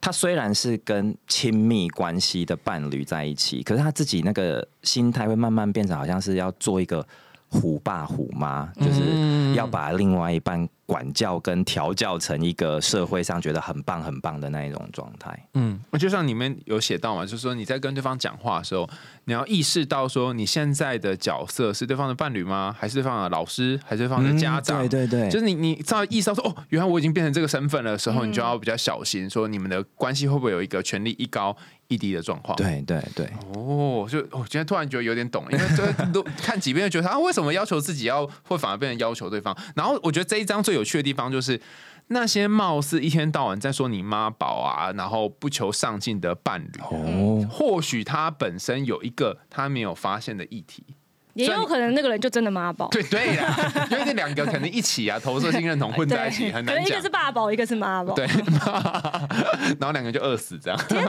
[0.01, 7.07] 他虽然是跟亲密关系的伴侣在一起，可是他自己那个心态会慢慢变成好像是要做一个
[7.49, 10.67] 虎爸虎妈，就是要把另外一半。
[10.87, 15.49] 管教跟调教成一个社会上觉得很棒很棒的那一种状态。
[15.55, 18.89] 嗯，就像你们有写到嘛，就是说你在跟对方讲话的时候，
[19.25, 22.75] 你要意识到说你现在的角色是对方的伴侣吗？
[22.79, 23.81] 还是对方的老师？
[23.85, 24.87] 还是对方的家长？
[24.87, 31.57] 对对对，就是你你照意识到说哦，原来我已经变成这个身份的时候，你就要比较小心，说你们的关系会不会有一个权力一高
[31.89, 32.55] 一低的状况？
[32.57, 33.27] 对对对。
[33.55, 39.57] 哦，就我今天突然觉得有点懂，因为这都看几遍就，觉得他为什么要求自己要，会反而变成要求对方。
[39.75, 41.61] 然后我觉得这一章最有趣的地方就是
[42.09, 50.85] 那些貌似一天到晚在说你妈宝啊，然后不求上进的伴侣，哦，或许他本身有一个他没有发现的议题。
[51.35, 53.57] 也有可能那个人就真的妈宝，对对呀，
[53.91, 56.87] 因为这两个可能一起啊，投射性认同混在一起很难讲。
[56.87, 58.25] 一个是爸宝，一个是妈宝，对，
[59.81, 60.79] 然后两个就饿死这样。
[60.89, 61.05] 天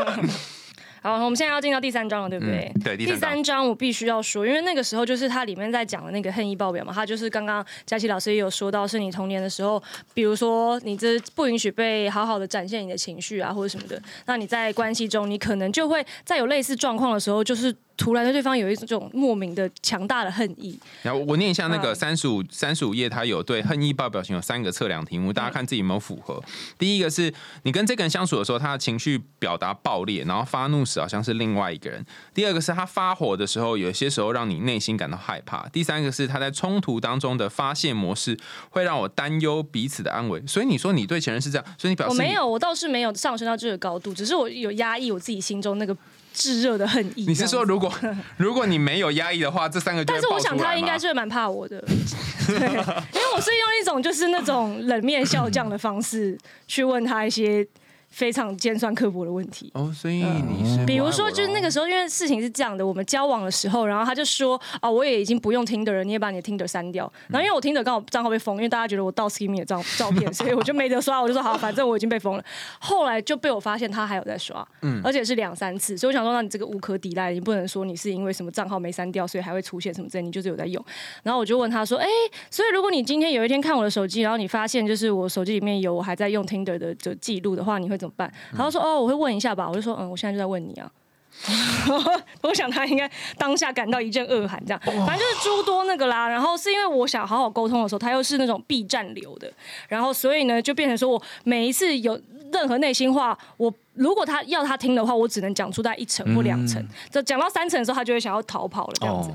[1.02, 2.72] 好，我们现在要进到第三章了，对不对？
[2.84, 9.82] 对，第三章我必须要说，因为那个时候就是它里面在讲的那个恨意爆表嘛，它就是刚刚佳琪老师也有说到，是你童年的时候，
[10.12, 17.74] 比如说你这不允许被好好的展现你的情绪啊，或者什么的，那你在关系中，你可能就会在有类似状况的时候，就是。
[17.96, 20.78] 突然对对方有一种莫名的强大的恨意。
[21.02, 26.42] 然后我念一下那个三十五三十五页，它有对恨意爆表情有三个测量题目，大家看自己有没有符合。
[26.78, 27.32] 第一个是
[27.64, 32.04] 你跟这个人相处的时候，他的情绪表达爆裂，然后发怒时好像是另外一个人。
[32.32, 35.68] 第二个是他发火的时候，有些时候让你内心感到害怕。
[35.68, 38.38] 第三个是他在冲突当中的发泄模式
[38.70, 40.42] 会让我担忧彼此的安危。
[40.46, 45.96] 所以你说你对前任是这样，所以你表示我没有，我倒是没有上升到这个高度，只是我有压抑我自己心中那个。
[46.32, 47.24] 炙热的恨意。
[47.26, 47.92] 你是说，如果
[48.36, 50.04] 如果你没有压抑的话，这三个？
[50.04, 51.80] 但是我想他应该是蛮怕我的，
[52.46, 52.56] 对，
[53.14, 57.66] 因为我是用一种就是那种冷面笑匠的方式去问他一些。
[58.10, 67.10] 非常尖酸刻薄的问题哦，所以你是比如说，就是那个时候，因为事情是这样的，我们交往的时候，然后他就说啊，我也已经不用听的人，你也把你的听的删掉。
[67.28, 72.44] 然后因为我听的刚好账号被封，因为大家觉得我盗 s k i m 的照 照片，所以我就没得刷，我就说好，反正我已经被封了。
[72.80, 80.84] 后来就被我发现他还有在刷，嗯，而且是两三次，所以我想说，那你这个无可抵赖，你不能说你是因为什么账号没删掉，所以还会出现什么证，你就是有在用。
[81.22, 82.06] 然后我就问他说，哎，
[82.50, 88.32] 所以如果你今天有一天看我的手机，然后你发现就是我手机里面有我还在用听的的的记录的话，你会怎么办？
[88.52, 88.80] 然后说。
[88.80, 89.68] 哦，我会问一下吧。
[89.68, 90.90] 我就说，嗯，我现在就在问你啊。
[92.42, 93.08] 我想他应该
[93.38, 96.26] 当下感到一阵恶寒，这样，反正就是诸多那个啦。
[96.28, 99.52] 然后是因为我想好好沟通的时候，他又是那种必战流的，
[99.86, 102.20] 然后所以呢，就变成说我每一次有
[102.52, 109.30] 任何内心话，我如果他要他听的话，我只能讲出在一层或两层，就讲到三层的时候，他就会想要逃跑了，这样子。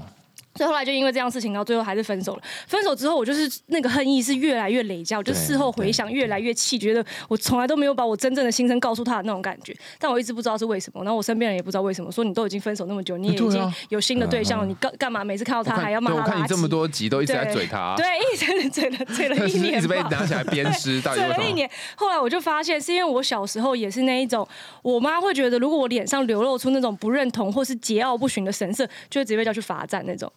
[0.56, 2.42] 所以后来就因为这样事情，然后最后还是分手了。
[2.68, 9.76] 分手之后，我就是那个恨意是越来越累加，我就事后回想越来越气，觉得我从来都没有把我真正的心声告诉他的那种感觉。
[10.00, 16.18] 但我一直不知道是为什么，然后我身边人也不知道为什么，说你都已经分手那么久，你也已经有新的对象了，你干干嘛每次看到他还要骂他？
[16.18, 21.70] 我看你这么多集都一直在嘴他，对，一直嘴了 嘴了一年，一直被拿起来 鞭尸，嘴了一年。
[21.96, 24.48] 后来我就发现，是因为我小时候也是那一种，
[24.82, 30.32] 我妈会觉得如果我脸上流露出那种不认同或是桀骜不驯的神色，就会直接叫去罚站那种。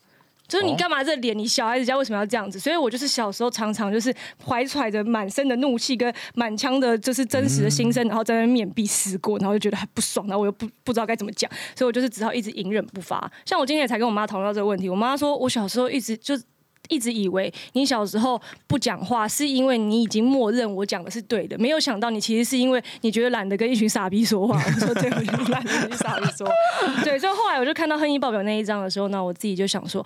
[0.49, 1.39] 就是你干嘛这脸？
[1.39, 2.59] 你小孩子家为什么要这样子？
[2.59, 4.13] 所以我就是小时候常常就是
[4.45, 13.31] 怀揣着满身的怒气跟满腔的，就是真实的心声，然后在那面壁思过，然后就觉得很不爽，然后我又不不知道该怎么讲，所以我就是只好一直隐忍不发。
[13.45, 16.35] 像我今天也才跟我妈讨论到这个问题，我妈说我小时候一直就
[16.89, 24.57] 一直以为你小时候不讲话是因为你已经默认我讲的是对的，没有想到你其实是因为你觉得懒得跟一群傻逼说话。
[24.57, 26.49] 我说对，懒得跟傻逼说。
[27.05, 30.05] 对，所以后来我就看到恨意爆表那一章的时候，那我自己就想说。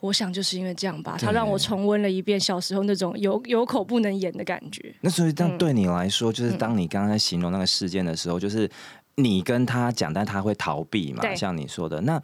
[0.00, 4.94] 我想就是因为这样吧，他让我重温了一遍小时候那种有有口不能言的感觉。
[5.02, 8.66] 那所以这样对你来说，就是当你刚刚在形容那个事件的时候，就是
[9.16, 11.22] 你跟他讲，但他会逃避嘛？
[11.34, 12.18] 像你说的那。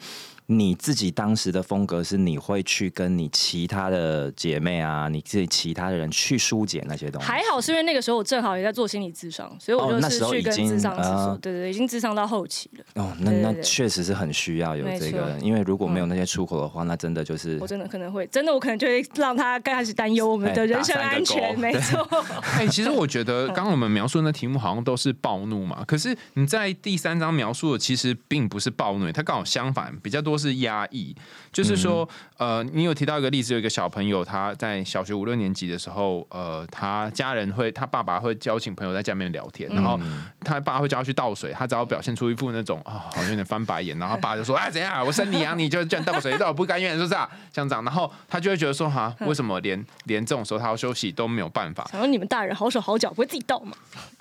[0.49, 7.27] 你自己当时的风格是你会去跟你其他的姐妹啊，你自己其他的人去疏解那些东西。
[7.27, 12.85] 还好是因为那个时候我正好也在做心理智商，所以我就是去跟智商师对对，已经智商到后期了。
[13.03, 21.59] 哦，那那确实是很需要有这个，因为如果没有那些出口的话，那真的就是我真的可能会真的我可能就会让他开始担忧我们的人身安全。
[21.59, 22.09] 没 错。
[22.57, 30.36] 哎，其实我觉得 刚刚我们描述那题目好像都是暴怒嘛，可是你在第三章描述的其实并不是暴怒，它刚好相反，比较多。
[30.37, 31.15] 是压抑，
[31.53, 39.99] 就是说，呃，你有提到一个例子，有一个小朋友他在小学五六年级的时候，呃，他家人会，他爸爸会邀请朋友在家里面聊天，然后
[40.41, 47.29] 他爸会叫他去倒水，他只要表现出一副那种啊，好像有点翻白眼，然后爸就说，哎，怎样，我生你养你，就叫你倒水，倒我不甘愿，是不是啊？
[47.53, 51.87] 像这样，然后他就会觉得说，哈，为什么连连这种时候他要休息都没有办法？
[51.91, 53.77] 想说你们大人好手好脚，不会自己倒吗？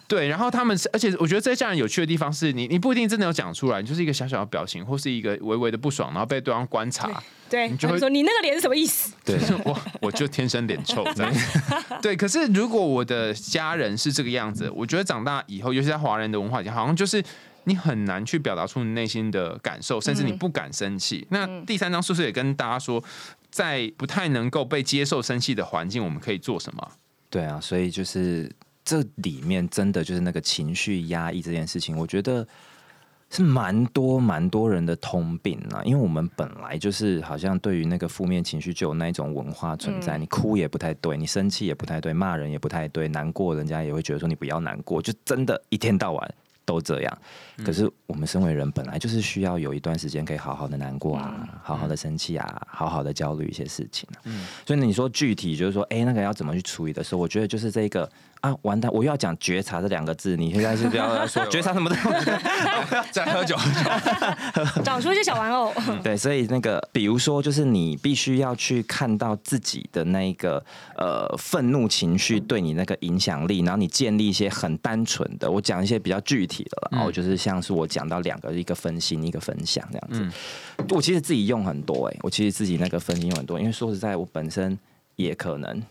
[0.08, 9.14] 对，然后他们是，而且我觉得这些家人有趣的地方是你，你不一定真的有讲出来，你就是一个小小的表情，或是一个微微的不爽，然后被对方观察，对，你就会他说你那个脸是什么意思？
[9.24, 11.34] 对， 我，我就天生脸臭这样。
[12.04, 17.24] 对，可是如果我的家人是这个样子，我觉得长大以后，尤其在华人的文化里，好像就是
[17.64, 21.26] 你很难去表达出你内心的感受，甚至你不敢生气。
[21.32, 23.04] 那第三章是不是也跟大家说，
[23.50, 26.92] 在不太能够被接受生气的环境，我们可以做什么？
[27.32, 28.50] 对啊，所以就是
[28.86, 32.48] 这里面真的就是那个情绪压抑这件事情，我觉得
[33.32, 35.82] 是蛮多蛮多人的通病啊。
[35.84, 46.36] 因为我们本来就是好像对于那个负面情绪就有那一种文化存在，嗯你哭也不太对，你生气也不太对，骂人也不太对，难过人家也会觉得说你不要难过，就真的一天到晚。
[46.68, 47.18] 都这样，
[47.64, 54.18] 可是我们身为人本来就是需要有一段时间可以好好的难过啊，好好的生气啊，好好的焦虑一些事情啊。
[54.66, 58.12] 所以你说具体就是说，哎、那个要怎么去处理的时候，我觉得就是这个
[58.46, 62.26] 啊，完蛋，我又要讲觉察这两个字，你现在是不要 说觉察什么东西？
[63.12, 63.56] 在喝酒，
[64.86, 70.64] 找出一些小玩偶，对，所以那个比如说，就是你必须要去看到自己的那一个
[70.96, 80.38] 呃愤怒情绪对你那个影响力，然后你建立一些很单纯的，我讲一些比较具体的了，然后就是像是我讲到两个，一个分心，一个分享这样子。
[80.90, 84.78] 我其实自己用很多哎、我其实自己那个分心用很多，因为说实在，我本身。
[85.16, 85.82] 也可能，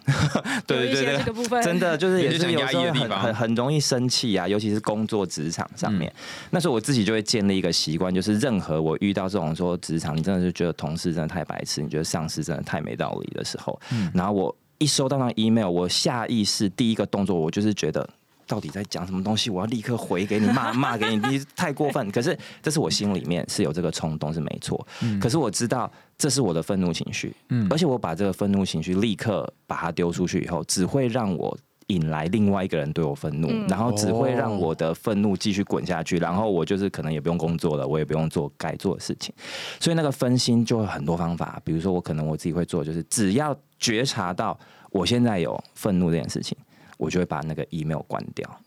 [0.67, 1.63] 对对对对，这个部分。
[1.63, 6.13] 真的就是也是想压抑有时候很很很容易生气啊，尤其是工作职场上面。
[6.51, 13.81] 那时候我自己就会建立一个习惯，就是任何我遇到这种说职场，你真的是觉得同事真的太白痴，你觉得上司真的太没道理的时候，
[14.13, 18.09] 然后我一收到那 email，我下意识第一个动作，我就是觉得。
[18.47, 19.51] 到底在讲什么东西？
[19.51, 22.11] 我要立刻回给你骂 骂给你，你太过分。
[22.11, 24.87] 可是这是我心里面是有这个冲动是没错，
[25.21, 27.35] 可是我知道这是我的愤怒情绪，
[27.71, 31.57] 而且我把这个愤怒情绪立刻把它丢出去以后，只会让我
[31.89, 39.35] 引来另外一个人对我愤怒，然后只会让我的愤怒继续滚下去，然后我就是可能也不用工作了，我也不用做该做的事情，
[39.79, 44.59] 所以那个分心就有很多方法，比如说我可能我自己会做，就是只要觉察到
[44.91, 46.57] 我现在有愤怒这件事情，
[47.05, 48.61] 我就会把那个 email 关掉，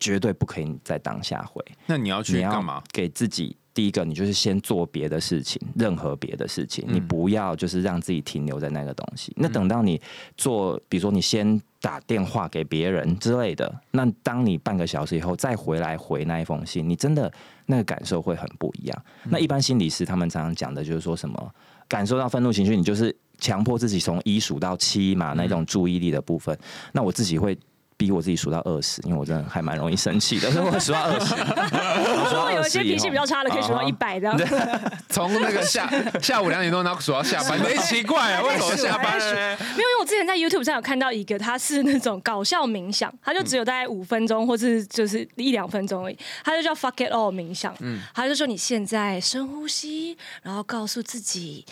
[0.00, 1.64] 绝对不可以在当下回。
[1.86, 2.82] 那你要去干嘛？
[2.92, 9.32] 给自己第一个，你就是先做别的事情，任何别的事情，你不要就是让自己停留在那个东西。
[9.36, 10.00] 那等到你
[10.36, 17.30] 做，比如说你先打电话给别人之类的，那当你半个小时以后再回来回那一封信，你真的
[17.66, 19.04] 那个感受会很不一样。
[19.24, 21.54] 那一般心理师他们常常讲的就是说什么，
[21.86, 26.58] 感受到愤怒情绪，你就是强迫自己从一数到七嘛，那种注意力的部分。
[26.92, 27.56] 那我自己会。
[27.96, 31.34] 逼我自己数到二十，因为我真的还蛮容易生气的，所以我数到二十。
[32.34, 34.36] 如果有一些脾气比较差的，可以数到一百这样。
[35.08, 39.24] 从那个下下午两点多，然后数到下班， 没奇怪啊，为什么下班呢？
[39.34, 51.64] 没有，因为我之前在 YouTube 上有看到一个，他是那种搞笑冥想，他就只有大概五分钟，或是就是一两分钟而已，他就叫 Fuck It All 冥想，嗯他就说你现在深呼吸，然后告诉自己。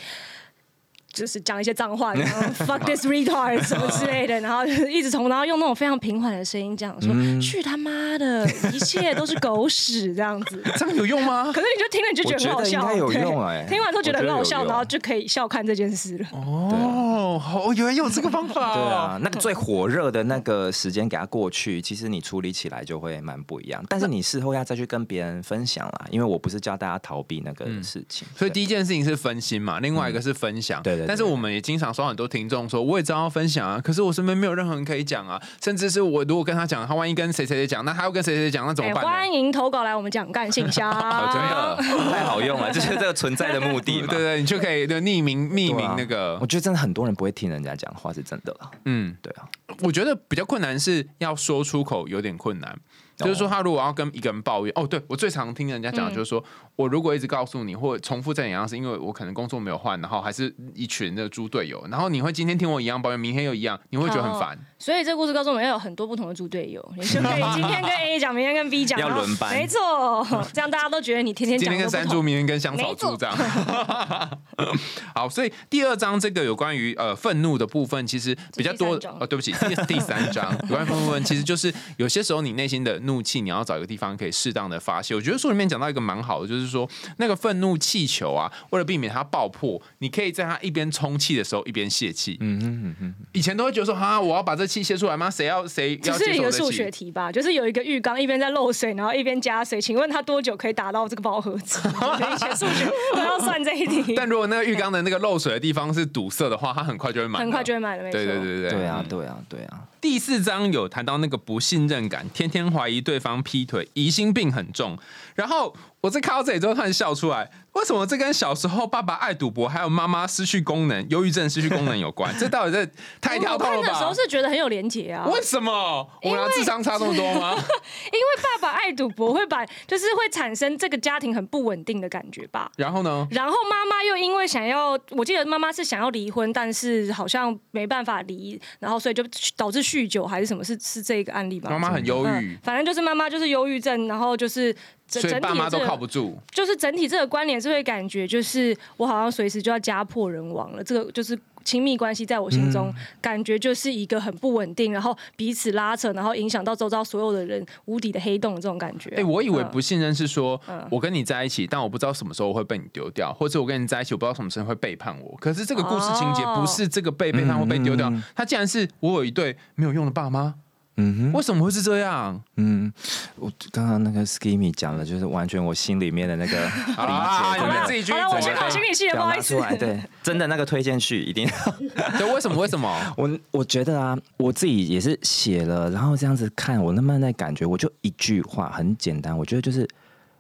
[1.14, 10.62] 就是讲一些脏话，然后 fuck this retard 什么之类的，然后一直从，然后用那种非常平缓的声音讲说，去他妈的，一切都是狗屎这样子。
[10.77, 11.44] 这个有用吗？
[11.55, 16.27] 可是你就听了你就觉得很好笑，我觉得应该有对用哎听完之后觉得很好笑，然后就可以笑看这件事了。
[16.33, 18.74] 哦，好，原来有这个方法哦。
[18.74, 23.83] 对啊，那个最火热的那个时间给他过去，其实你处理起来就会蛮不一样。
[23.88, 28.27] 但是你事后要再去跟别人分享啦，因为我不是教大家逃避那个事情。
[28.37, 30.83] 所以第一件事情是分心嘛，另外一个是分享。
[30.83, 42.10] 对对对但是我们也经常收到很多听众说，我也知道要分享啊，可是我身边没有任何人可以讲啊，甚至是我如果跟他讲，他万一跟谁谁谁讲，那他又跟谁谁谁讲，那怎么办欢迎投稿来我们讲干信箱， 哦真的？
[42.10, 44.08] 太好用了，这就是这个存在的目的嘛。
[44.14, 46.38] 对对，你就可以对匿名匿名那个。
[46.40, 48.52] 我，觉得真的很多人不会听人家讲话，是真的。
[48.60, 48.70] 啦。
[48.84, 49.48] 嗯，对啊，
[49.82, 52.76] 我觉得比较困难是要说出口有点困难。
[53.16, 56.42] 就是说，他如果要跟一个人抱怨，哦，对我最常听人家讲的就是说，
[56.77, 64.59] 我如果一直告诉你，或重复在你样，是因为我可能工作没有换，然后还是一群的猪队友，然后你会今天听我一样抱怨，明天又一样，你会觉得很烦。
[64.79, 73.37] 所以这个故事告诉我们要有很多不同的猪队友，你就可以今天跟 A 讲，明天跟 B 讲，要轮班没错， 这样大家都觉得你天天今天跟山猪，明天跟香草猪这样。
[75.14, 79.16] 好，所以第二章这个有关于呃愤怒的部分，其实比较多这是第三章。
[79.20, 80.53] 呃，对不起，第第三章。
[80.68, 85.14] 有关于愤怒部分，其实就是有些时候你内心的怒气，你要找一个地方可以适当的发泄。
[85.14, 86.88] 我觉得书里面讲到一个蛮好的，就是说
[87.18, 92.36] 那个愤怒气球啊，为了避免它爆破，你可以在它一边充气的时候一边泄气。
[92.40, 95.30] 嗯哼嗯哼，以前都会觉得说，哈，我要把这气泄出来吗？
[95.30, 96.90] 谁要谁只要接受我的是一个数学？
[96.90, 101.80] 题吧，就是有一个浴缸一边在漏水，然后一边加水，请问它多久可以达到这个饱和值？
[101.88, 108.10] 以前数学都要算这一题，但如果那个浴缸的那个漏水的地方是堵塞的话，它很快就会满，很快就会买了。
[108.10, 109.80] 对对对对对啊嗯，对啊，对啊。
[110.04, 114.98] 第四章有谈到那个不信任感，天天怀疑对方劈腿，疑心病很重。
[115.34, 122.34] 然后我在看到这里之后突然笑出来，为什么这跟小时候爸爸爱赌博，还有妈妈失去功能、忧郁症失去功能有关？
[122.38, 122.88] 这到底在
[123.20, 124.14] 太跳痛了我看的时候？
[124.14, 127.50] 是觉得很有连结啊，为什么我们俩智商差这么多吗？
[128.12, 132.70] 因为爸爸爱赌博会把就是会产生这个家庭很不稳定的感觉吧。
[132.76, 133.26] 然后呢？
[133.30, 139.24] 然后妈妈又因为想要，我记得妈妈是想要离婚，但是好像没办法离，然后所以就
[139.56, 140.62] 导致酗酒还是什么？
[140.64, 141.70] 是是这个案例吧？
[141.70, 146.38] 妈妈很忧郁嗯，，反正就是妈妈就是忧郁症，然后就是整所以整体爸妈都靠不住。
[146.52, 151.38] 就是整体这个关联是会感觉就是我好像随时就要家破人亡了，这个就是。
[151.64, 159.08] 亲密关系在我心中、感觉就是一个很不稳定，然后彼此拉扯，然后影响到周遭所有的人，无底的黑洞的这种感觉。
[159.16, 165.34] 哎、我以为嗯不信任是说，我跟你在一起，但我不知道什么时候会被你丢掉，或者我跟你在一起，我不知道什么时候会背叛我。
[165.40, 170.57] 可是这个故事情节哦不是这个被背叛或被丢掉，它竟然是我有一对没有用的爸妈，
[170.97, 172.40] 嗯哼，为什么会是这样？
[172.57, 172.92] 嗯，
[173.36, 178.40] 我刚刚那个 Skimmy 讲的，就是完全我心里面的那个 理解，真的你们自己去，我
[178.70, 179.55] 心理系了，不表好意思。
[179.59, 181.72] 达出来，对， 真的那个推荐序一定要。
[182.18, 182.57] 对，为什么？
[182.61, 182.97] 为什么？
[183.18, 189.88] 我我觉得啊，我自己也是写了，然后这样子看，我慢慢在感觉，我就一句话很简单，我觉得就是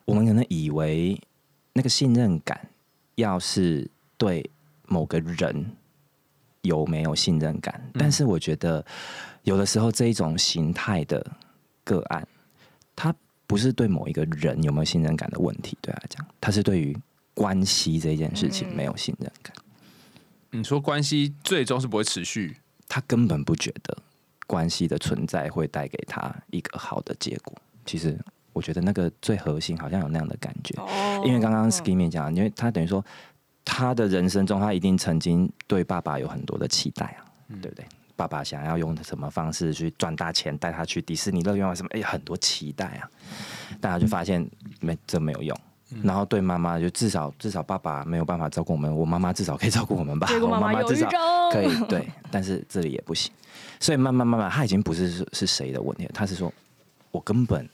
[0.04, 1.20] 我们可能以为
[1.72, 2.68] 那个信任感，
[3.16, 4.48] 要是对
[4.86, 5.66] 某个人
[6.64, 8.84] 有没有信任感，但是我觉得
[9.44, 11.24] 有的时候这一种形态的
[11.84, 12.26] 个案，
[12.96, 13.14] 它
[13.46, 16.96] 不是对某一个人有没有信任感的问题，对他来讲，它是对于
[17.34, 19.54] 关系这件事情没有信任感。
[20.50, 22.56] 你说关系最终是不会持续，
[22.88, 23.96] 他根本不觉得
[24.46, 27.54] 关系的存在会带给他一个好的结果。
[27.84, 28.18] 其实
[28.52, 33.04] 我觉得那个最核心好像有那样的感觉，哦因为刚刚 Skimmy 讲，因为他等于说
[33.64, 37.24] 他的人生中，他一定曾经对爸爸有很多的期待啊，
[37.62, 37.84] 对不对？
[38.16, 41.88] 爸爸想要用什么方式去赚大钱，带他去迪士尼乐园玩什么？
[41.94, 43.10] 哎、很多期待啊，
[43.80, 44.48] 大家就发现
[44.80, 45.58] 没这没有用。
[46.02, 50.28] 然后对妈妈就至少至少爸爸没有办法照顾我们，我妈妈至少可以照顾我们吧。
[50.40, 51.08] 我妈妈至少，
[51.52, 53.32] 可以对，但是这里也不行，
[53.78, 56.52] 所以慢慢慢慢，他已经不是是是谁的问题了，他是说
[57.12, 57.68] 我根本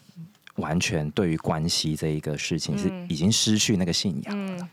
[0.55, 4.35] 完全对于关系这一个事情是嗯已经失去那个信仰。
[4.35, 4.69] 嗯，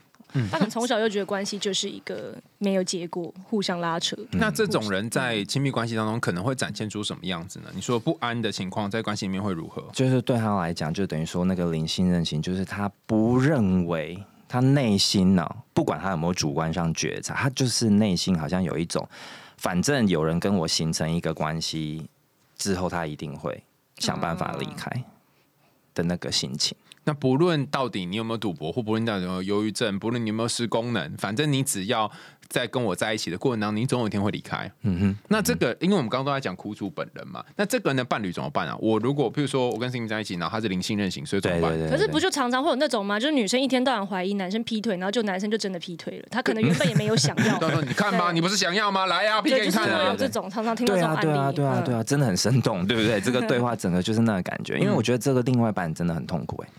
[0.51, 4.15] 他可能从小就觉得关系就是一个没有结果，互相拉扯。
[4.31, 7.69] 那这种人在亲密关系当中可能会展现出什么样子呢？
[7.73, 9.83] 你说不安的情况在关系里面会如何？
[9.93, 19.07] 就是对他来讲，就等于说那个零信任型，就是他不认为他内心呢、不管他有没有主观上觉察，他就是内心好像有一种，
[19.57, 22.07] 反正有人跟我形成一个关系
[22.57, 23.63] 之后，他一定会
[23.97, 25.03] 想办法离开
[25.93, 26.77] 的那个心情。
[27.05, 32.11] 那不论到底你有没有赌博，或不论到底有没有忧郁症，不论你有没有失功能，反正你只要
[32.49, 34.71] 在跟我在一起的过程当中，你总有一天会离开。
[34.81, 38.75] 嗯哼，那这个，因为我们刚刚都在讲苦主本人嘛，那这个人的伴侣怎么办啊？
[38.79, 41.71] 我如果譬如说我跟 Sim 在一起，然后他是零信任型，所以怎么办？
[41.71, 41.97] 对对对。
[41.97, 43.19] 可是不就就常常会有那种吗？
[43.19, 47.57] 就是女生一天到晚怀疑男生劈腿，然后就男生就真的劈腿了，他可能原本也没有想要。
[47.59, 49.07] 到时候你看吧，你不是想要吗？
[49.07, 50.15] 来呀、劈对，给你看就是有啊！
[50.17, 51.55] 这种常常听到对啊，这种案例。
[51.55, 53.19] 对啊，对啊，对啊，嗯对啊，真的很生动，对不对？
[53.19, 56.69] 这个对话整个就是那个感觉，因为我觉得这个另外一半真的很痛苦哎、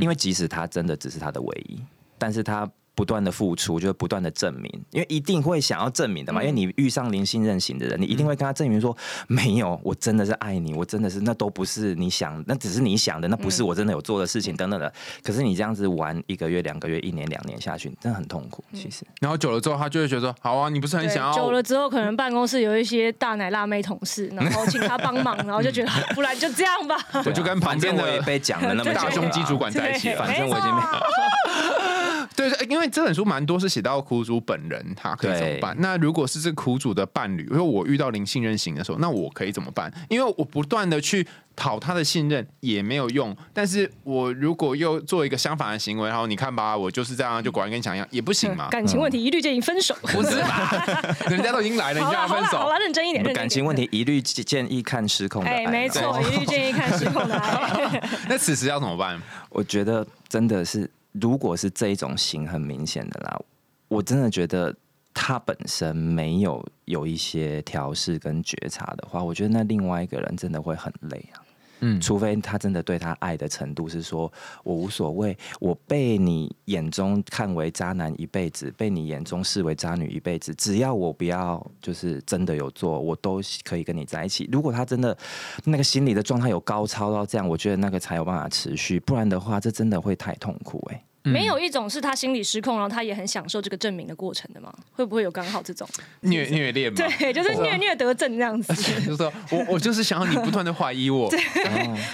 [0.00, 1.80] 因为即使他真的只是他的唯一，
[2.18, 8.96] 但是他不断的付出，就是不断的证明，因为一定会想要证明的嘛，因为你遇上零性任性的人，你一定会跟他证明说，
[9.28, 14.90] 没有，我真的是爱你，我真的是那都不是你想，那只是你想的，那不是我真的有做的事情等等的。
[15.22, 18.64] 可是你这样子玩一个月、两个月、一年、两年下去，真的很痛苦。
[18.72, 26.96] 其实，然后久了之后，他就会觉得说，好啊，你不是很想要久了之后，可能办公室有一些大奶辣妹同事，然后请他帮忙，然后就觉得 不然就这样吧。
[27.26, 32.05] 我就跟旁边的我也被讲的那么大胸肌主管在一起反正我已经没有。
[32.34, 35.76] 对对，因为这本书蛮多是写到苦主本人他可以怎么对办。
[35.78, 39.92] 那如果是这苦主的伴侣，因为我遇到零信任型的时候，那我可以怎么办？
[40.08, 48.68] 因为我不断的去讨他的信任也没有用，但是我如果又做一个相反的行为，然后你看吧，我就是这样，就果然跟你讲一样，也不行嘛。
[48.68, 49.94] 感情问题一律建议分手。
[50.02, 51.02] 不是吧？
[51.28, 52.78] 人家都已经来了，你就要分手好了。
[52.78, 55.64] 认真一点，认真一点感情问题一律建议看失控的爱。
[55.64, 58.02] 哎，没错， 一律建议看失控的爱。
[58.28, 59.20] 那此时要怎么办？
[59.48, 60.88] 我觉得真的是，
[61.20, 63.40] 如果是这一种型很明显的啦，
[63.88, 64.74] 我真的觉得
[65.14, 71.40] 他本身没有有一些调试跟觉察的话，我觉得那另外一个人真的会很累啊。
[71.80, 74.32] 嗯，除非他真的对他爱的程度是说，
[74.64, 84.48] 我无所谓，我被你眼中看为渣男一辈子，被你眼中视为渣女一辈子，只要我不要就是真的有做，我都可以跟你在一起。
[84.50, 85.16] 如果他真的
[85.64, 94.72] 那个心理的状态有高超到这样，我觉得那个才有办法持续，不然的话，这真的会太痛苦哎、没有一种是他心理失控，然后他也很享受这个证明的过程的吗？
[94.92, 95.88] 会不会有刚好这种？
[96.20, 98.74] 虐虐恋嘛，对，就是虐虐得症这样子，
[99.04, 101.38] 就是说我我就是想要你不断的怀疑我， 对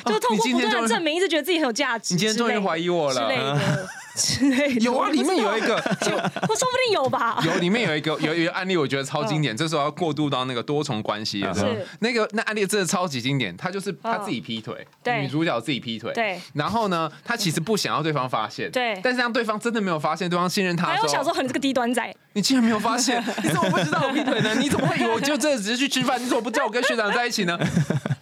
[0.07, 2.15] 就通过不断的证明，一直觉得自己很有价值。
[2.15, 3.89] 你今天终于怀疑我了。
[4.17, 7.41] 之类的有啊，里面有一个， 我说不定有吧。
[7.47, 9.57] 有，里面有一个有一个案例，我觉得超经典。
[9.57, 13.57] 这时候要过渡到那个多重关系的时候，那个那案例真的超级经典。
[13.57, 16.41] 他就是他自己劈腿，女主角自己劈腿，对。
[16.55, 19.01] 然后呢，他其实不想要对方发现，对。
[19.03, 20.95] 但是让对方真的没有发现，对方信任他。
[21.03, 23.23] 我想说，你这个低端仔，你竟然没有发现？
[23.43, 24.55] 你怎么不知道我劈腿呢？
[24.59, 26.21] 你怎么会以为我就这只是去吃饭？
[26.23, 27.59] 你怎么不知道我跟学长在一起呢？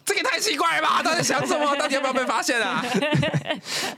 [0.04, 1.02] 这个太奇怪了吧？
[1.02, 1.74] 到底想什么？
[1.76, 2.84] 到底要不要被发现啊？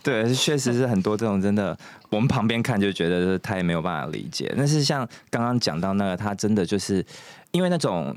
[0.02, 1.76] 对，确实是很多这种真的。
[2.10, 7.04] 我们旁边看就觉得他也没有办法理解，但是像刚刚讲到那个，他真的就是
[7.50, 8.14] 因为那种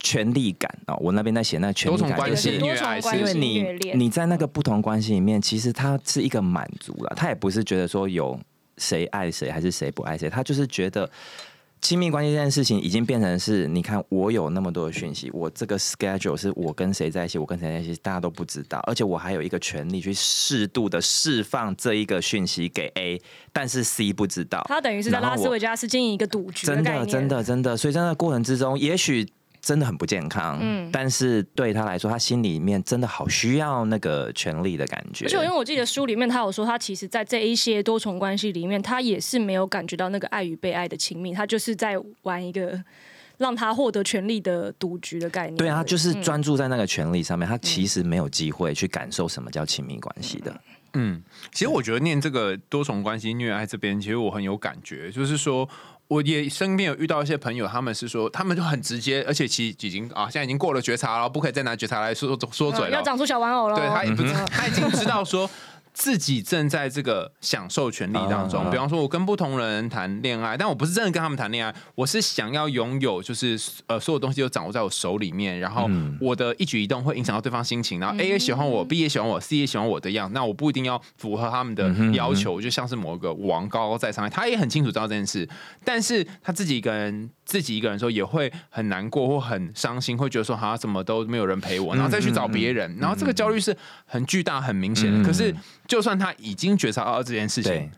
[0.00, 8.38] 权力感哦，我那边在写那权力感就是因为你你在那个不同关系里面，其实他是一个满足了，他也不是觉得说有
[8.76, 11.10] 谁爱谁还是谁不爱谁，他就是觉得。
[11.80, 23.20] 亲密关系这件事情已经变成是，你看我有那么多的讯息，我这个 schedule 是我跟谁在一起，我跟谁在一起，大家都不知道，而且我还有一个权利去适度的释放这一个讯息给 A，
[23.52, 24.64] 但是 C 不知道。
[24.68, 27.76] 他等于是在拉斯维加斯经营一个赌局真的，真的，真的。
[27.76, 29.26] 所以在那过程之中，也许。
[29.60, 35.26] 真的很不健康，嗯，但是对他来说，他心里面真的好需要那个权利的感觉。
[35.26, 42.82] 而且，因为我记得书里面他有说，他其实，在这一些多重关系里面，他也是没有感觉到那个爱与被爱的亲密，他就是在玩一个
[43.36, 45.56] 让他获得权力的赌局的概念。
[45.56, 50.60] 对啊，就是专注在那个权力上面，他其实没有机会去感受什么叫亲密关系的。
[50.94, 55.68] 嗯，其实我觉得念这个多重关系虐爱这边，其实我很有感觉，就是说。
[56.08, 63.76] 我也身边有遇到一些朋友，他们是说，他们就很直接，而且其实已经啊，现在已经过了觉察了，不可以再拿觉察来说说嘴了，要长出小玩偶了。
[63.76, 65.48] 对他，不 是他已经知道说。
[65.98, 75.90] 自己正在这个享受权利当中，比方说，我跟不同人谈恋爱，但我不是真的跟他们谈恋爱，我是想要拥有，就是呃，所有东西都掌握在我手里面，然后
[76.20, 85.48] 我的一举一动会影响到对方心情，然后 A 也喜欢我，B 也喜欢我，C 也喜欢我的样，那我不一定要符合他们的要求，就像是某个王高高在上，他也很清楚知道这件事，
[85.84, 93.74] 但是他自己一个人，自己一个人的时候也会很难过或很伤心，会觉得说好像怎么都没有人陪我，然后再去找别人，然后这个焦虑是
[94.04, 95.52] 很巨大、很明显的，可是。
[95.88, 97.90] 就算他已经觉察到这件事情，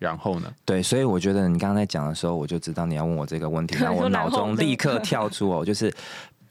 [0.00, 0.52] 然后呢？
[0.64, 5.94] 对，所以我觉得你刚刚在讲的时候，我就知道你要问我这个问题， 然后我脑中立刻跳出哦，就是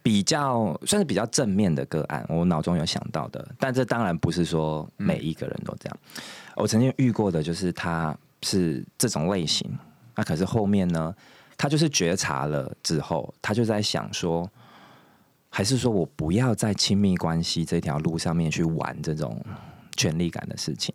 [0.01, 5.97] 比较算是比较正面的个案，我脑中有想到的，但这当然不是说每一个人都这样。
[6.55, 9.69] 我曾经遇过的就是他是这种类型，
[10.15, 11.13] 那可是后面呢，
[11.57, 14.49] 他就是觉察了之后，他就在想说，
[15.49, 19.39] 还是说我不要在亲密关系这条路上面去玩这种。
[19.97, 20.93] 权力感的事情，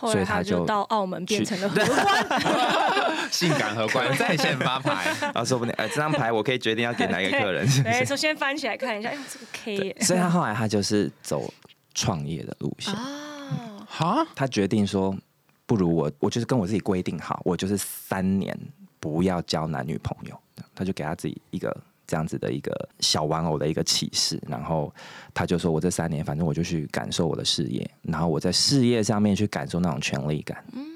[0.00, 7.68] 所以他就到澳门变成了荷官， 性感荷官在线发牌 啊，说不定哎，这张牌我可以决定要给哪一个客人。
[7.82, 9.96] 对，首先翻起来看一下，哎，这个 K。
[10.00, 11.52] 所以他后来他就是走
[11.92, 15.14] 创业的路线啊，好，他决定说，
[15.66, 18.58] 不如我，我就是跟我自己规定好，我就是三年
[19.00, 20.38] 不要交男女朋友，
[20.74, 21.76] 他就给他自己一个。
[22.10, 24.90] 这样子的一个小玩偶的一个启示，然后
[25.34, 30.86] 他就说：“我这三年，反正我就去感受我的事业，然后我在事业上面去感受那种权力感。”嗯，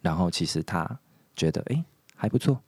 [0.00, 0.98] 然后其实他
[1.36, 1.84] 觉得，哎，
[2.16, 2.58] 还不错。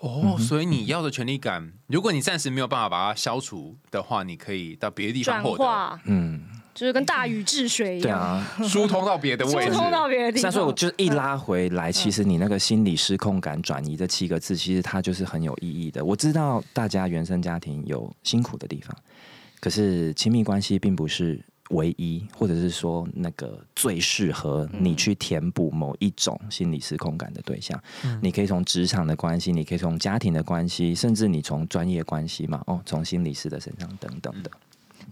[0.00, 6.00] 哦，所以你要的权力感，如果你暂时没有办法把它消除的话，你可以到别的地方获得。
[6.06, 6.42] 嗯。
[6.76, 10.52] 就是跟大禹治水一样，疏通到别的 位置，疏通到别的地方。
[10.52, 16.04] 所以我就一拉回来，其实你那个心理失控感转移这七个字，其实它就是很有意义的。
[16.04, 18.94] 我知道大家原生家庭有辛苦的地方，
[19.58, 27.82] 可是亲密关系并不是唯一，或者是说那个最适合你去填补某一种心理失控感的对象。
[28.20, 34.50] 你可以从职场的关系，你可以从家庭的关系，甚至你从专业关系嘛，哦，从心理师的身上等等的。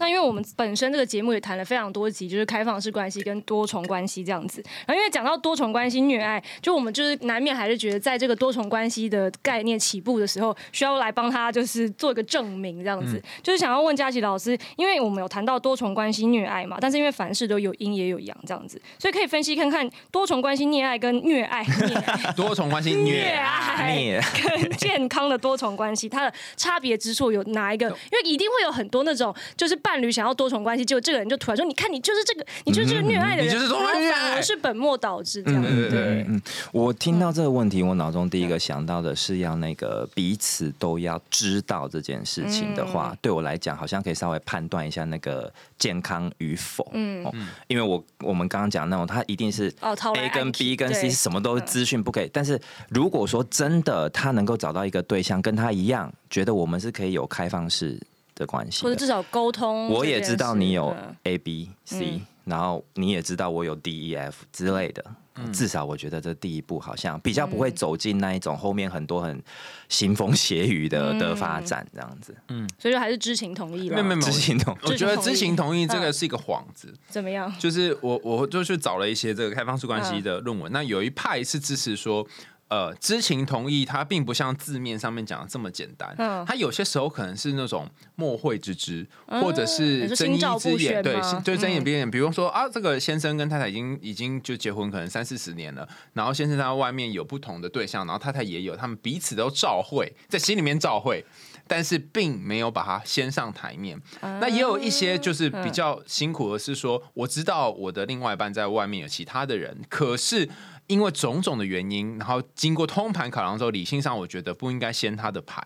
[0.04, 4.62] 那因为我们本身这个节目也谈了非常多集，就是开放式关系跟多重关系这样子。
[4.86, 13.18] 然后因为讲到多重关系虐爱，就我们就是难免还是觉得，在这个多重关系的概念起步的时候，需要来帮他就是做一个证明这样子。
[13.42, 21.64] 就是想要问佳琪老师，因为我们有谈到多重关系虐爱嘛，但是因为凡事都有阴也有阳这样子，所以可以分析看看多重关系虐爱跟虐爱
[22.36, 27.86] 多重关系虐爱跟 健康的多重关系它的差别之处有哪一个？
[27.86, 29.93] 因为一定会有很多那种就是半。
[29.94, 35.62] 伴侣想要多重关系，结果这个人就突然说：“你看，你就是这个，你就是这个虐爱的人，你就是多么虐爱反而是本末倒置这样。
[35.62, 35.70] 对。
[35.70, 36.26] 对对对，
[36.72, 46.90] 我听到这个问题，我脑中第一个想到的是要那个彼此都要知道这件事情的话，对我来讲好像可以稍微判断一下那个健康与否。
[46.92, 47.24] 嗯，
[47.68, 57.96] 因为我我们刚刚讲那种，他一定是哦 A 跟 B 跟 C 什么都资讯不可以，但是如果说真的他能够找到一个对象跟他一样，觉得我们是可以有开放式
[58.34, 59.88] 的关系，或者至少沟通。
[59.88, 65.04] 我也知道你有嗯 A B C，、然后你也知道我有 D E F 之类的。
[65.52, 69.42] 至少我觉得这第一步好像比较不会走进那一种后面很多很
[69.90, 72.32] 腥风血雨的、的发展这样子。
[72.50, 73.96] 嗯所以就还是知情同意了。
[73.96, 77.52] 没有没有没知情同我觉得知情同意这个嗯是一个幌子，怎么样？
[77.58, 82.24] 就是我我就去找了一些这个开放式关系的论嗯文，那有一派是支持说。
[82.68, 92.10] 呃，知情同意它并不像字面上面讲的这么简单，嗯它有些时候可能是那种默会之知，或者是睁一心照不只眼，对，就睁眼嗯闭一眼。
[92.10, 101.24] 比如说啊，这个先生跟太太已经已经就结婚可能三四十年了，然后先生在外面有不同的对象，然后太太也有，他们彼此都照会，在心里面照会，
[101.68, 104.00] 但是并没有把它掀上台面。
[104.20, 110.48] 那也有一些就是比较辛苦的是说，我知道我的另外一半在外面有其他的人，可是
[110.86, 115.62] 因为种种的原因，然后经过通盘考量之后，理性上我觉得不应该掀他的牌。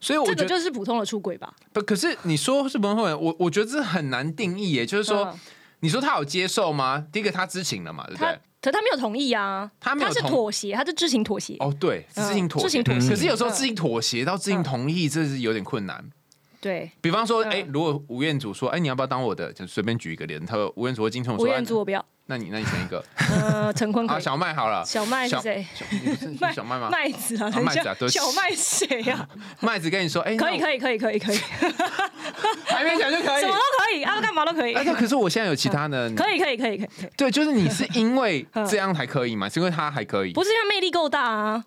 [0.00, 1.54] 所以我这个觉得就是普通的出轨吧？
[1.72, 4.84] 不，可是你说是不会，我我觉得这很难定义耶。
[4.84, 5.38] 就是说，嗯
[5.80, 7.06] 你说他有接受吗？
[7.12, 8.40] 第一个他知情了嘛，对不他对？
[8.62, 11.56] 可他没有同意啊，他他是妥协，他是知情妥协。
[11.58, 16.02] 哦，对，嗯知情妥协，知情妥协可是有时候嗯知情妥协到知情同意，这是有点困难。
[16.64, 19.52] 对，比方说，嗯哎、如果吴彦祖说，哎、你要不要当我的？
[19.52, 22.02] 就随便举一个例子，他说吴彦祖或金城武说，吴彦祖哎我不要。
[22.26, 24.22] 那你那你选一个呃，陈坤可 啊，以。
[24.22, 25.66] 小麦好了，小麦是小谁？
[25.74, 26.88] 小你不是你是小麦吗？
[26.90, 28.56] 麦子啊，啊等一麦子啊对不起小麦是
[28.86, 29.28] 谁呀？
[29.60, 31.38] 麦子跟你说，哎、可以，以，可以，可以，可以，可以，
[32.64, 33.52] 还没讲就可以什么。
[33.52, 34.72] 都可以啊，干嘛都可以。
[34.72, 37.10] 哎，那可是我现在有其他的，可以，可以，可以，可以，可以。
[37.14, 39.46] 对，就是你是因为 这样才可以嘛？
[39.46, 40.32] 是因为他还可以？
[40.32, 41.64] 不是因为魅力够大啊？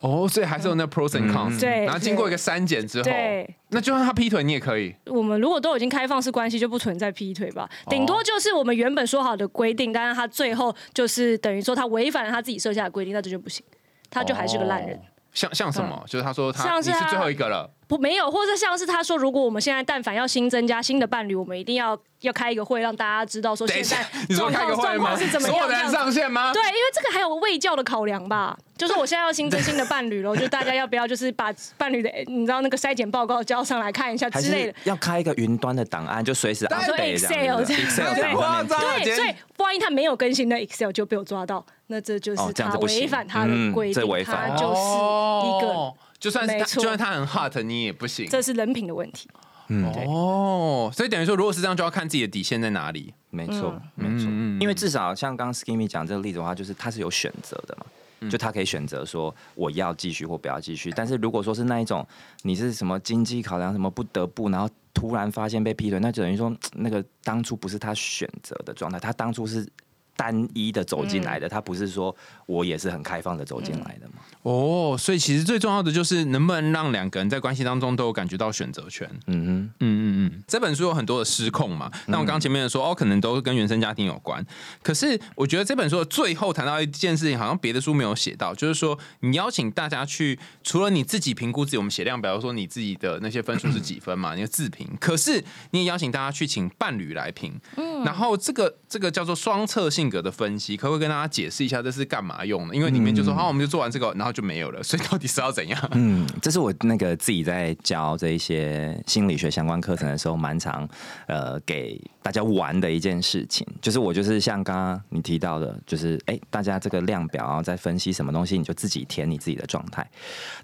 [0.00, 4.94] 哦，所以还是有那 pros and cons，、对然后经过一个删减之后，对，那就算他劈腿你也可以。
[5.06, 7.68] 我们如果都已经开放式关系，就不存在劈腿吧？
[7.90, 13.64] 顶多就是我们原本说好的规定，但是他最后就是等于说他违反了他自己设下的规定，那这就不行，
[14.08, 14.96] 他就还是个烂人。
[14.96, 15.00] 哦
[15.34, 16.00] 像像什么？
[16.06, 24.04] 就是他说他你是最后一个了，不没有，或者像是他说，如果我们现在但凡要新增加新的伴侣，我们一定要要开一个会，让大家知道说现在，
[24.36, 24.52] 状？
[24.52, 25.68] 况状况是怎么样。
[25.68, 26.52] 的上线吗？
[26.52, 34.74] 对，因为这个还有未教的考量吧， 就是我现在要新增新的伴侣了，就大家要不要就是把伴侣的你知道那个筛检报告交上来看一下之类的。
[34.84, 45.94] 要开一个云端的档案，就随时说 update 这样 Excel 子这样 Excel 对对，所以万一他没有更新的 Excel 就被我抓到，那这就是他违反他的嗯规定，这违反他就是一个，哦
[46.24, 48.26] 就算是他，没错就算他很 hot，你也不行。
[48.30, 49.28] 这是人品的问题。
[49.68, 53.12] 嗯，哦，所以等于说，如果是这样，就要看自己的底线在哪里。
[53.28, 54.26] 没错，没错。
[54.30, 57.84] 嗯因为至少像刚刚 Skimmy 讲这个例子的话，就是他是有选择的嘛。
[58.20, 62.06] 嗯就他可以选择说我要继续或不要继续，但是如果说是那一种
[62.40, 69.68] 你是什么经济考量什么不得不，然后突然发现被劈腿，那就等于说那个当初不是他选择的状态，他当初是
[70.16, 72.14] 单一的走进来的，他不是说
[72.46, 74.14] 我也是很开放的走进来的嘛。
[74.42, 79.08] 哦，所以其实最重要的就是能不能让两个人在关系当中都有感觉到选择权。
[79.26, 84.44] 嗯嗯嗯嗯，这本书有很多的失控嘛，那我刚刚前面说哦，可能都跟原生家庭有关。
[84.82, 94.88] 可是我觉得这本书的最后谈到一件事情，好像别的书没有写到，就是说你邀请大家去，除了你自己评估自己，我们写量表说你自己的那些分数是几分嘛，你的自评。
[95.00, 102.74] 可是你也邀请大家去请伴侣来评，嗯然后这个这个叫做双侧性格的分析，可不可以跟大家解释一下这是干嘛用的？
[102.74, 105.80] 因为里面就说好，我们就做完这个，然后就没有了，所以到底是要怎样？
[105.92, 110.88] 嗯，这是我那个自己在教这一些心理学相关课程的时候，蛮常
[111.26, 120.08] 呃给大家玩的一件事情，就是我就是像刚刚你提到的，就是哎、大家这个量表，然后在分析什么东西，你就自己填你自己的状态。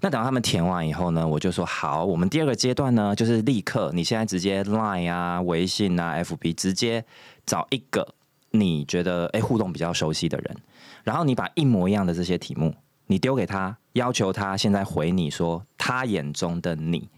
[0.01, 7.03] 那等到他们填完以后呢，我就说好，我们第二个阶段呢，就是立刻你现在直接 Line 啊、微信啊、FB 直接
[7.45, 8.07] 找一个
[8.51, 10.57] 你觉得哎、互动比较熟悉的人，
[11.03, 12.73] 然后你把一模一样的这些题目。
[13.07, 17.09] 你丢给他，要求他现在回你说他眼中的你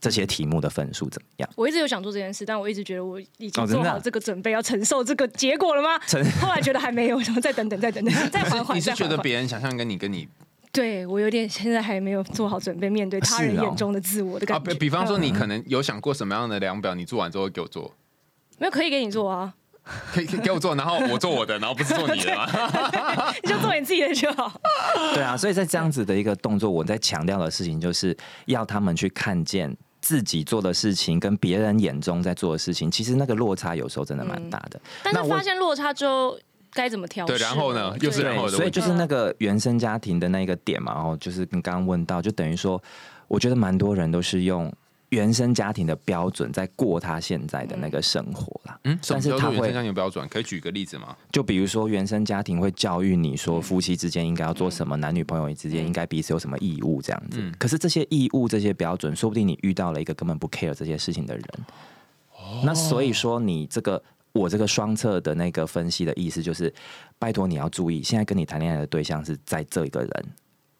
[0.00, 1.50] 这些题目的分数怎么样？
[1.56, 5.98] 我一直有想做这件事，但我一直觉得我已经做好这个准备，要承受这个结果了吗？
[6.06, 8.76] 承后来觉得还没有，然后 再等等，再等等，再 缓缓。
[8.76, 10.28] 你是觉得别人想象跟你跟你
[10.70, 14.72] 对我有点现在还没有做好准备面对他人眼中的自我的啊，感觉。
[14.74, 17.92] 比比方说，嗯你可能有想过什么样的量表，你做完之后给我做，
[18.58, 19.52] 没有可以给你做啊，
[20.12, 22.46] 可以可以给我做，然后我做我的，然后不是做你的吗？
[23.42, 24.52] 你就做你自己的就好。
[25.14, 28.16] 对啊，所以在这样子的一个动作，我在强调的事情就是
[28.46, 34.80] 要他们去看见自己做的事情跟别人眼中在做的事情，其实那个落差有时候真的蛮大的。
[35.02, 36.38] 但是发现落差之后
[36.72, 37.32] 该怎么调试？
[37.32, 42.80] 对然后呢又是然后的所以就是那个原生家庭的那个点嘛，然后就是你刚刚问到，就等于说，
[43.28, 44.72] 我觉得蛮多人都是用
[45.10, 48.80] 原生家庭的标准在过他现在的那个生活啦。
[48.84, 50.26] 嗯，但是他会原生家庭标准？
[50.28, 51.16] 可以举个例子吗？
[51.30, 57.38] 就比如说原生家庭会教育你说夫妻之间应该要做什么，男女朋友之间应该彼此有什么义务这样子。
[57.40, 61.44] 嗯可是这些义务、这些标准，说不定你遇到了一个根本不 care 这些事情的人。
[62.64, 64.02] 那所以说，你这个
[64.32, 66.72] 我这个双侧的那个分析的意思就是，
[67.18, 70.10] 拜托你要注意，现在跟你谈恋爱的对象是在这一个人。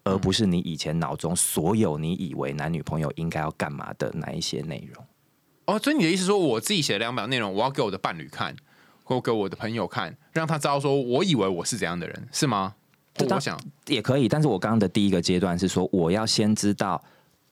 [0.05, 5.05] 而不是你以前脑中所有你以为男女朋友应该要干嘛的那一些内容。
[5.66, 8.57] 哦，所以你的意思说，我自己写的量表内容，我要给我的伴侣看，
[9.05, 12.74] 或给我的朋友看，让他知道说我以为我是怎样的人，是吗？
[13.14, 17.03] 这我想，也可以，但是我刚刚的第一个阶段是说，我要先知道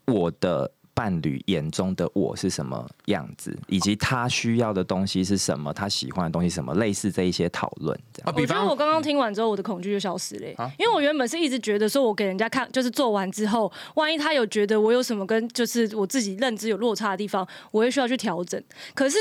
[0.07, 8.28] 我的伴侣眼中的我是什么样子，以及他需要的东西是什么，他喜欢的东西什么，类似这一些讨论这样。
[8.28, 18.61] 啊，比方我觉得我刚刚听完之后，我的恐惧就消失了欸、啊因为我原本是一直觉得说，我给人家看，就是做完之后，万一他有觉得我有什么跟就是我自己认知有落差的地方，我也需要去调整。
[18.92, 19.18] 可是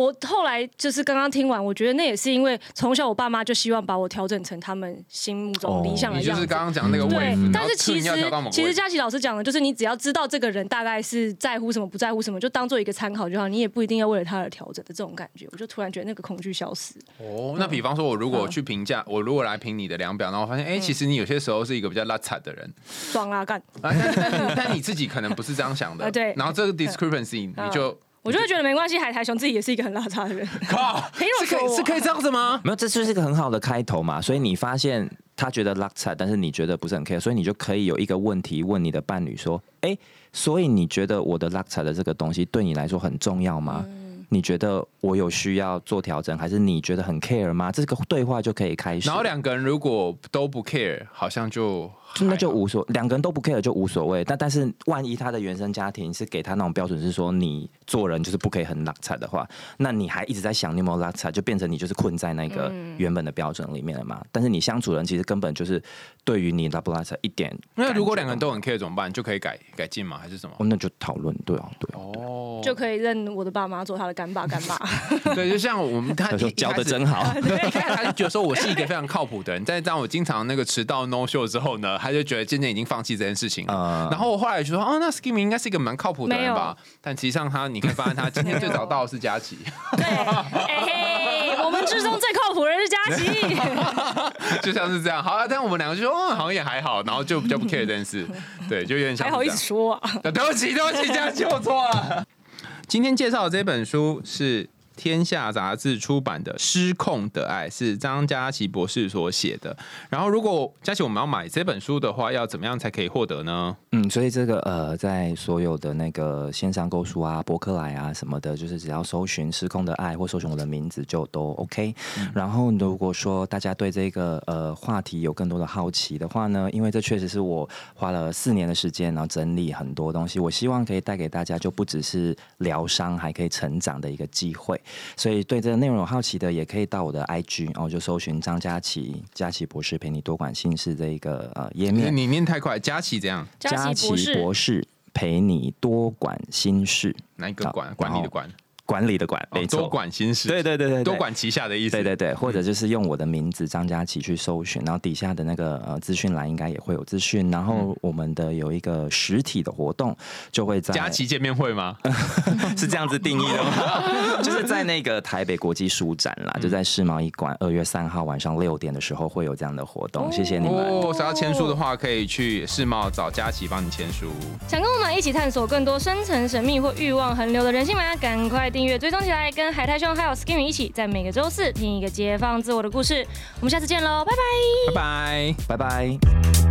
[0.00, 6.30] 我后来就是刚刚听完，我觉得那也是因为从小我爸妈就希望把我调整成他们心目中理想的样子。
[6.30, 8.10] 哦就是刚刚讲那个对位置，，但是其实
[8.50, 15.46] 其实佳琪老师讲的就是，你只要知道这个人大概是在乎什么，不在乎什么，就当做一个参考就好，你也不一定要为了他而调整的这种感觉。
[15.52, 16.94] 我就突然觉得那个恐惧消失。
[17.18, 23.58] 哦，那比方说，我如果去评价，我如果来评你的量表，然后我发现，哎、其实你有些时候是一个比较邋遢的人，爽啦干！
[23.82, 30.46] 啊，但但但你自己可能不是这样想的， 啊对然后这个 discrepancy 你就我就会觉得没关系，海苔熊自己也是一个很邋遢的人。
[30.68, 32.60] 靠，凭什么是可以是可以这样子吗？
[32.64, 34.20] 没有，这就是一个很好的开头嘛。
[34.20, 39.96] 所以你发现他觉得 u x 但是你觉得不是很 care，所以你就可以有一个问题问你的伴侣说：“哎、
[40.32, 43.84] 所以你觉得我的 u x 的这个东西对你来说很重要吗？
[44.32, 49.08] 你觉得我有需要做调整，还是你觉得很 care 吗？”这个对话就可以开始。
[49.08, 54.24] 然后两个人如果都不 care，好像就就那就无所，两个人都不 care 就无所谓。
[54.24, 59.48] 但但是万一他的原生家庭是给他那种标准，是说你做人就是不可以很拉扯的话，
[59.78, 64.20] 那你还一直在想你有没有拉扯，就变成你就是困在那个原本的标准里面了嘛。
[64.32, 65.82] 但是你相处人其实根本就是
[66.24, 69.12] 对于你拉不拉扯一点，那如果两个人都很 care 怎么办？
[69.12, 70.18] 就可以改改进吗？
[70.18, 70.54] 还是什么？
[70.58, 71.98] 哦，那就讨论对啊对啊。
[72.00, 74.78] 哦，就可以认我的爸妈做他的干爸干妈。
[75.34, 77.00] 对，就像我们他他说教的真。
[77.06, 83.74] 好，对他就觉得说我是一个非常靠谱的人，但是当我经常那个迟到 no show 之后呢，他就觉得渐渐已经放弃这件事情了。
[83.74, 86.76] 呃然后我后来就说，哦，那 Skimmy 应该是一个蛮靠谱的人吧？
[87.00, 89.58] 但实际上他，你可以发现他今天最早到的是佳琪，
[89.96, 90.46] 对，哎
[90.86, 94.60] 嘿，我们之中最靠谱的人是佳琪。
[94.62, 95.22] 就像是这样。
[95.22, 98.26] 好了，但我们两个就说，哦，好像也还好，然后就比较不 care 这件事，
[98.68, 99.48] 对，就有点想还好意。
[99.48, 100.10] 思说啊？
[100.22, 102.24] 对不起，对不起，佳琪，我错了。
[102.88, 104.68] 今天介绍的这本书是
[105.00, 109.74] 天下杂志出版的《失控的爱》，是张佳琪博士所写的。
[110.10, 113.74] 然后，如果佳琪我们要买这本书的话，要怎么样才可以获得呢？
[113.92, 121.94] 嗯，所以这个呃，在所有的那个线上购书啊、博客来啊什么的，就是只要搜寻“失控的爱”或搜寻我的名字就都 OK。
[122.34, 134.78] 然后，如果说大家对这个呃话题有更多的好奇的话呢，因为这确实是我花了四年的时间，然后整理很多东西，我希望可以带给大家，就不只是疗伤，还可以成长的一个机会。
[135.16, 142.14] 所以对这个内容有好奇的，也可以到我的 IG，然后就搜寻张佳琪，佳琪博士陪你多管心事这一个呃页面。
[142.16, 143.46] 你念太快，佳琪怎样？
[143.58, 147.94] 佳琪博士，陪你多管心事，好哪一个管？
[147.94, 148.48] 管理的管，
[148.90, 151.92] 管理的管，哦没错，多管心事，对对对对对多管齐下的意思。
[151.96, 160.16] 对对对，或者就是用我的名字张佳琪去搜寻，然后底下的那个呃资讯栏应该也会有资讯，然后我们的有一个实体的活动
[160.50, 161.96] 就会在佳琪见面会吗？
[162.76, 164.42] 是这样子定义的吗？
[164.42, 170.74] 就是在那个台北国际书展啦，就在世贸一馆，二月三号晚上六点的时候会有这样的活动，谢谢你们。
[170.74, 174.32] 哦，想要签书的话，可以去世贸找佳琪帮你签书。
[174.66, 178.00] 想跟我们一起探索更多深层神秘或欲望横流的人性吗？
[178.16, 183.26] 赶快订阅追踪起来，跟海苔兄还有 Skimmy 一起，在每个周四听一个解放自我的故事。
[183.56, 184.94] 我们下次见喽，拜拜。
[184.94, 185.54] 拜拜。
[185.68, 186.69] 拜拜。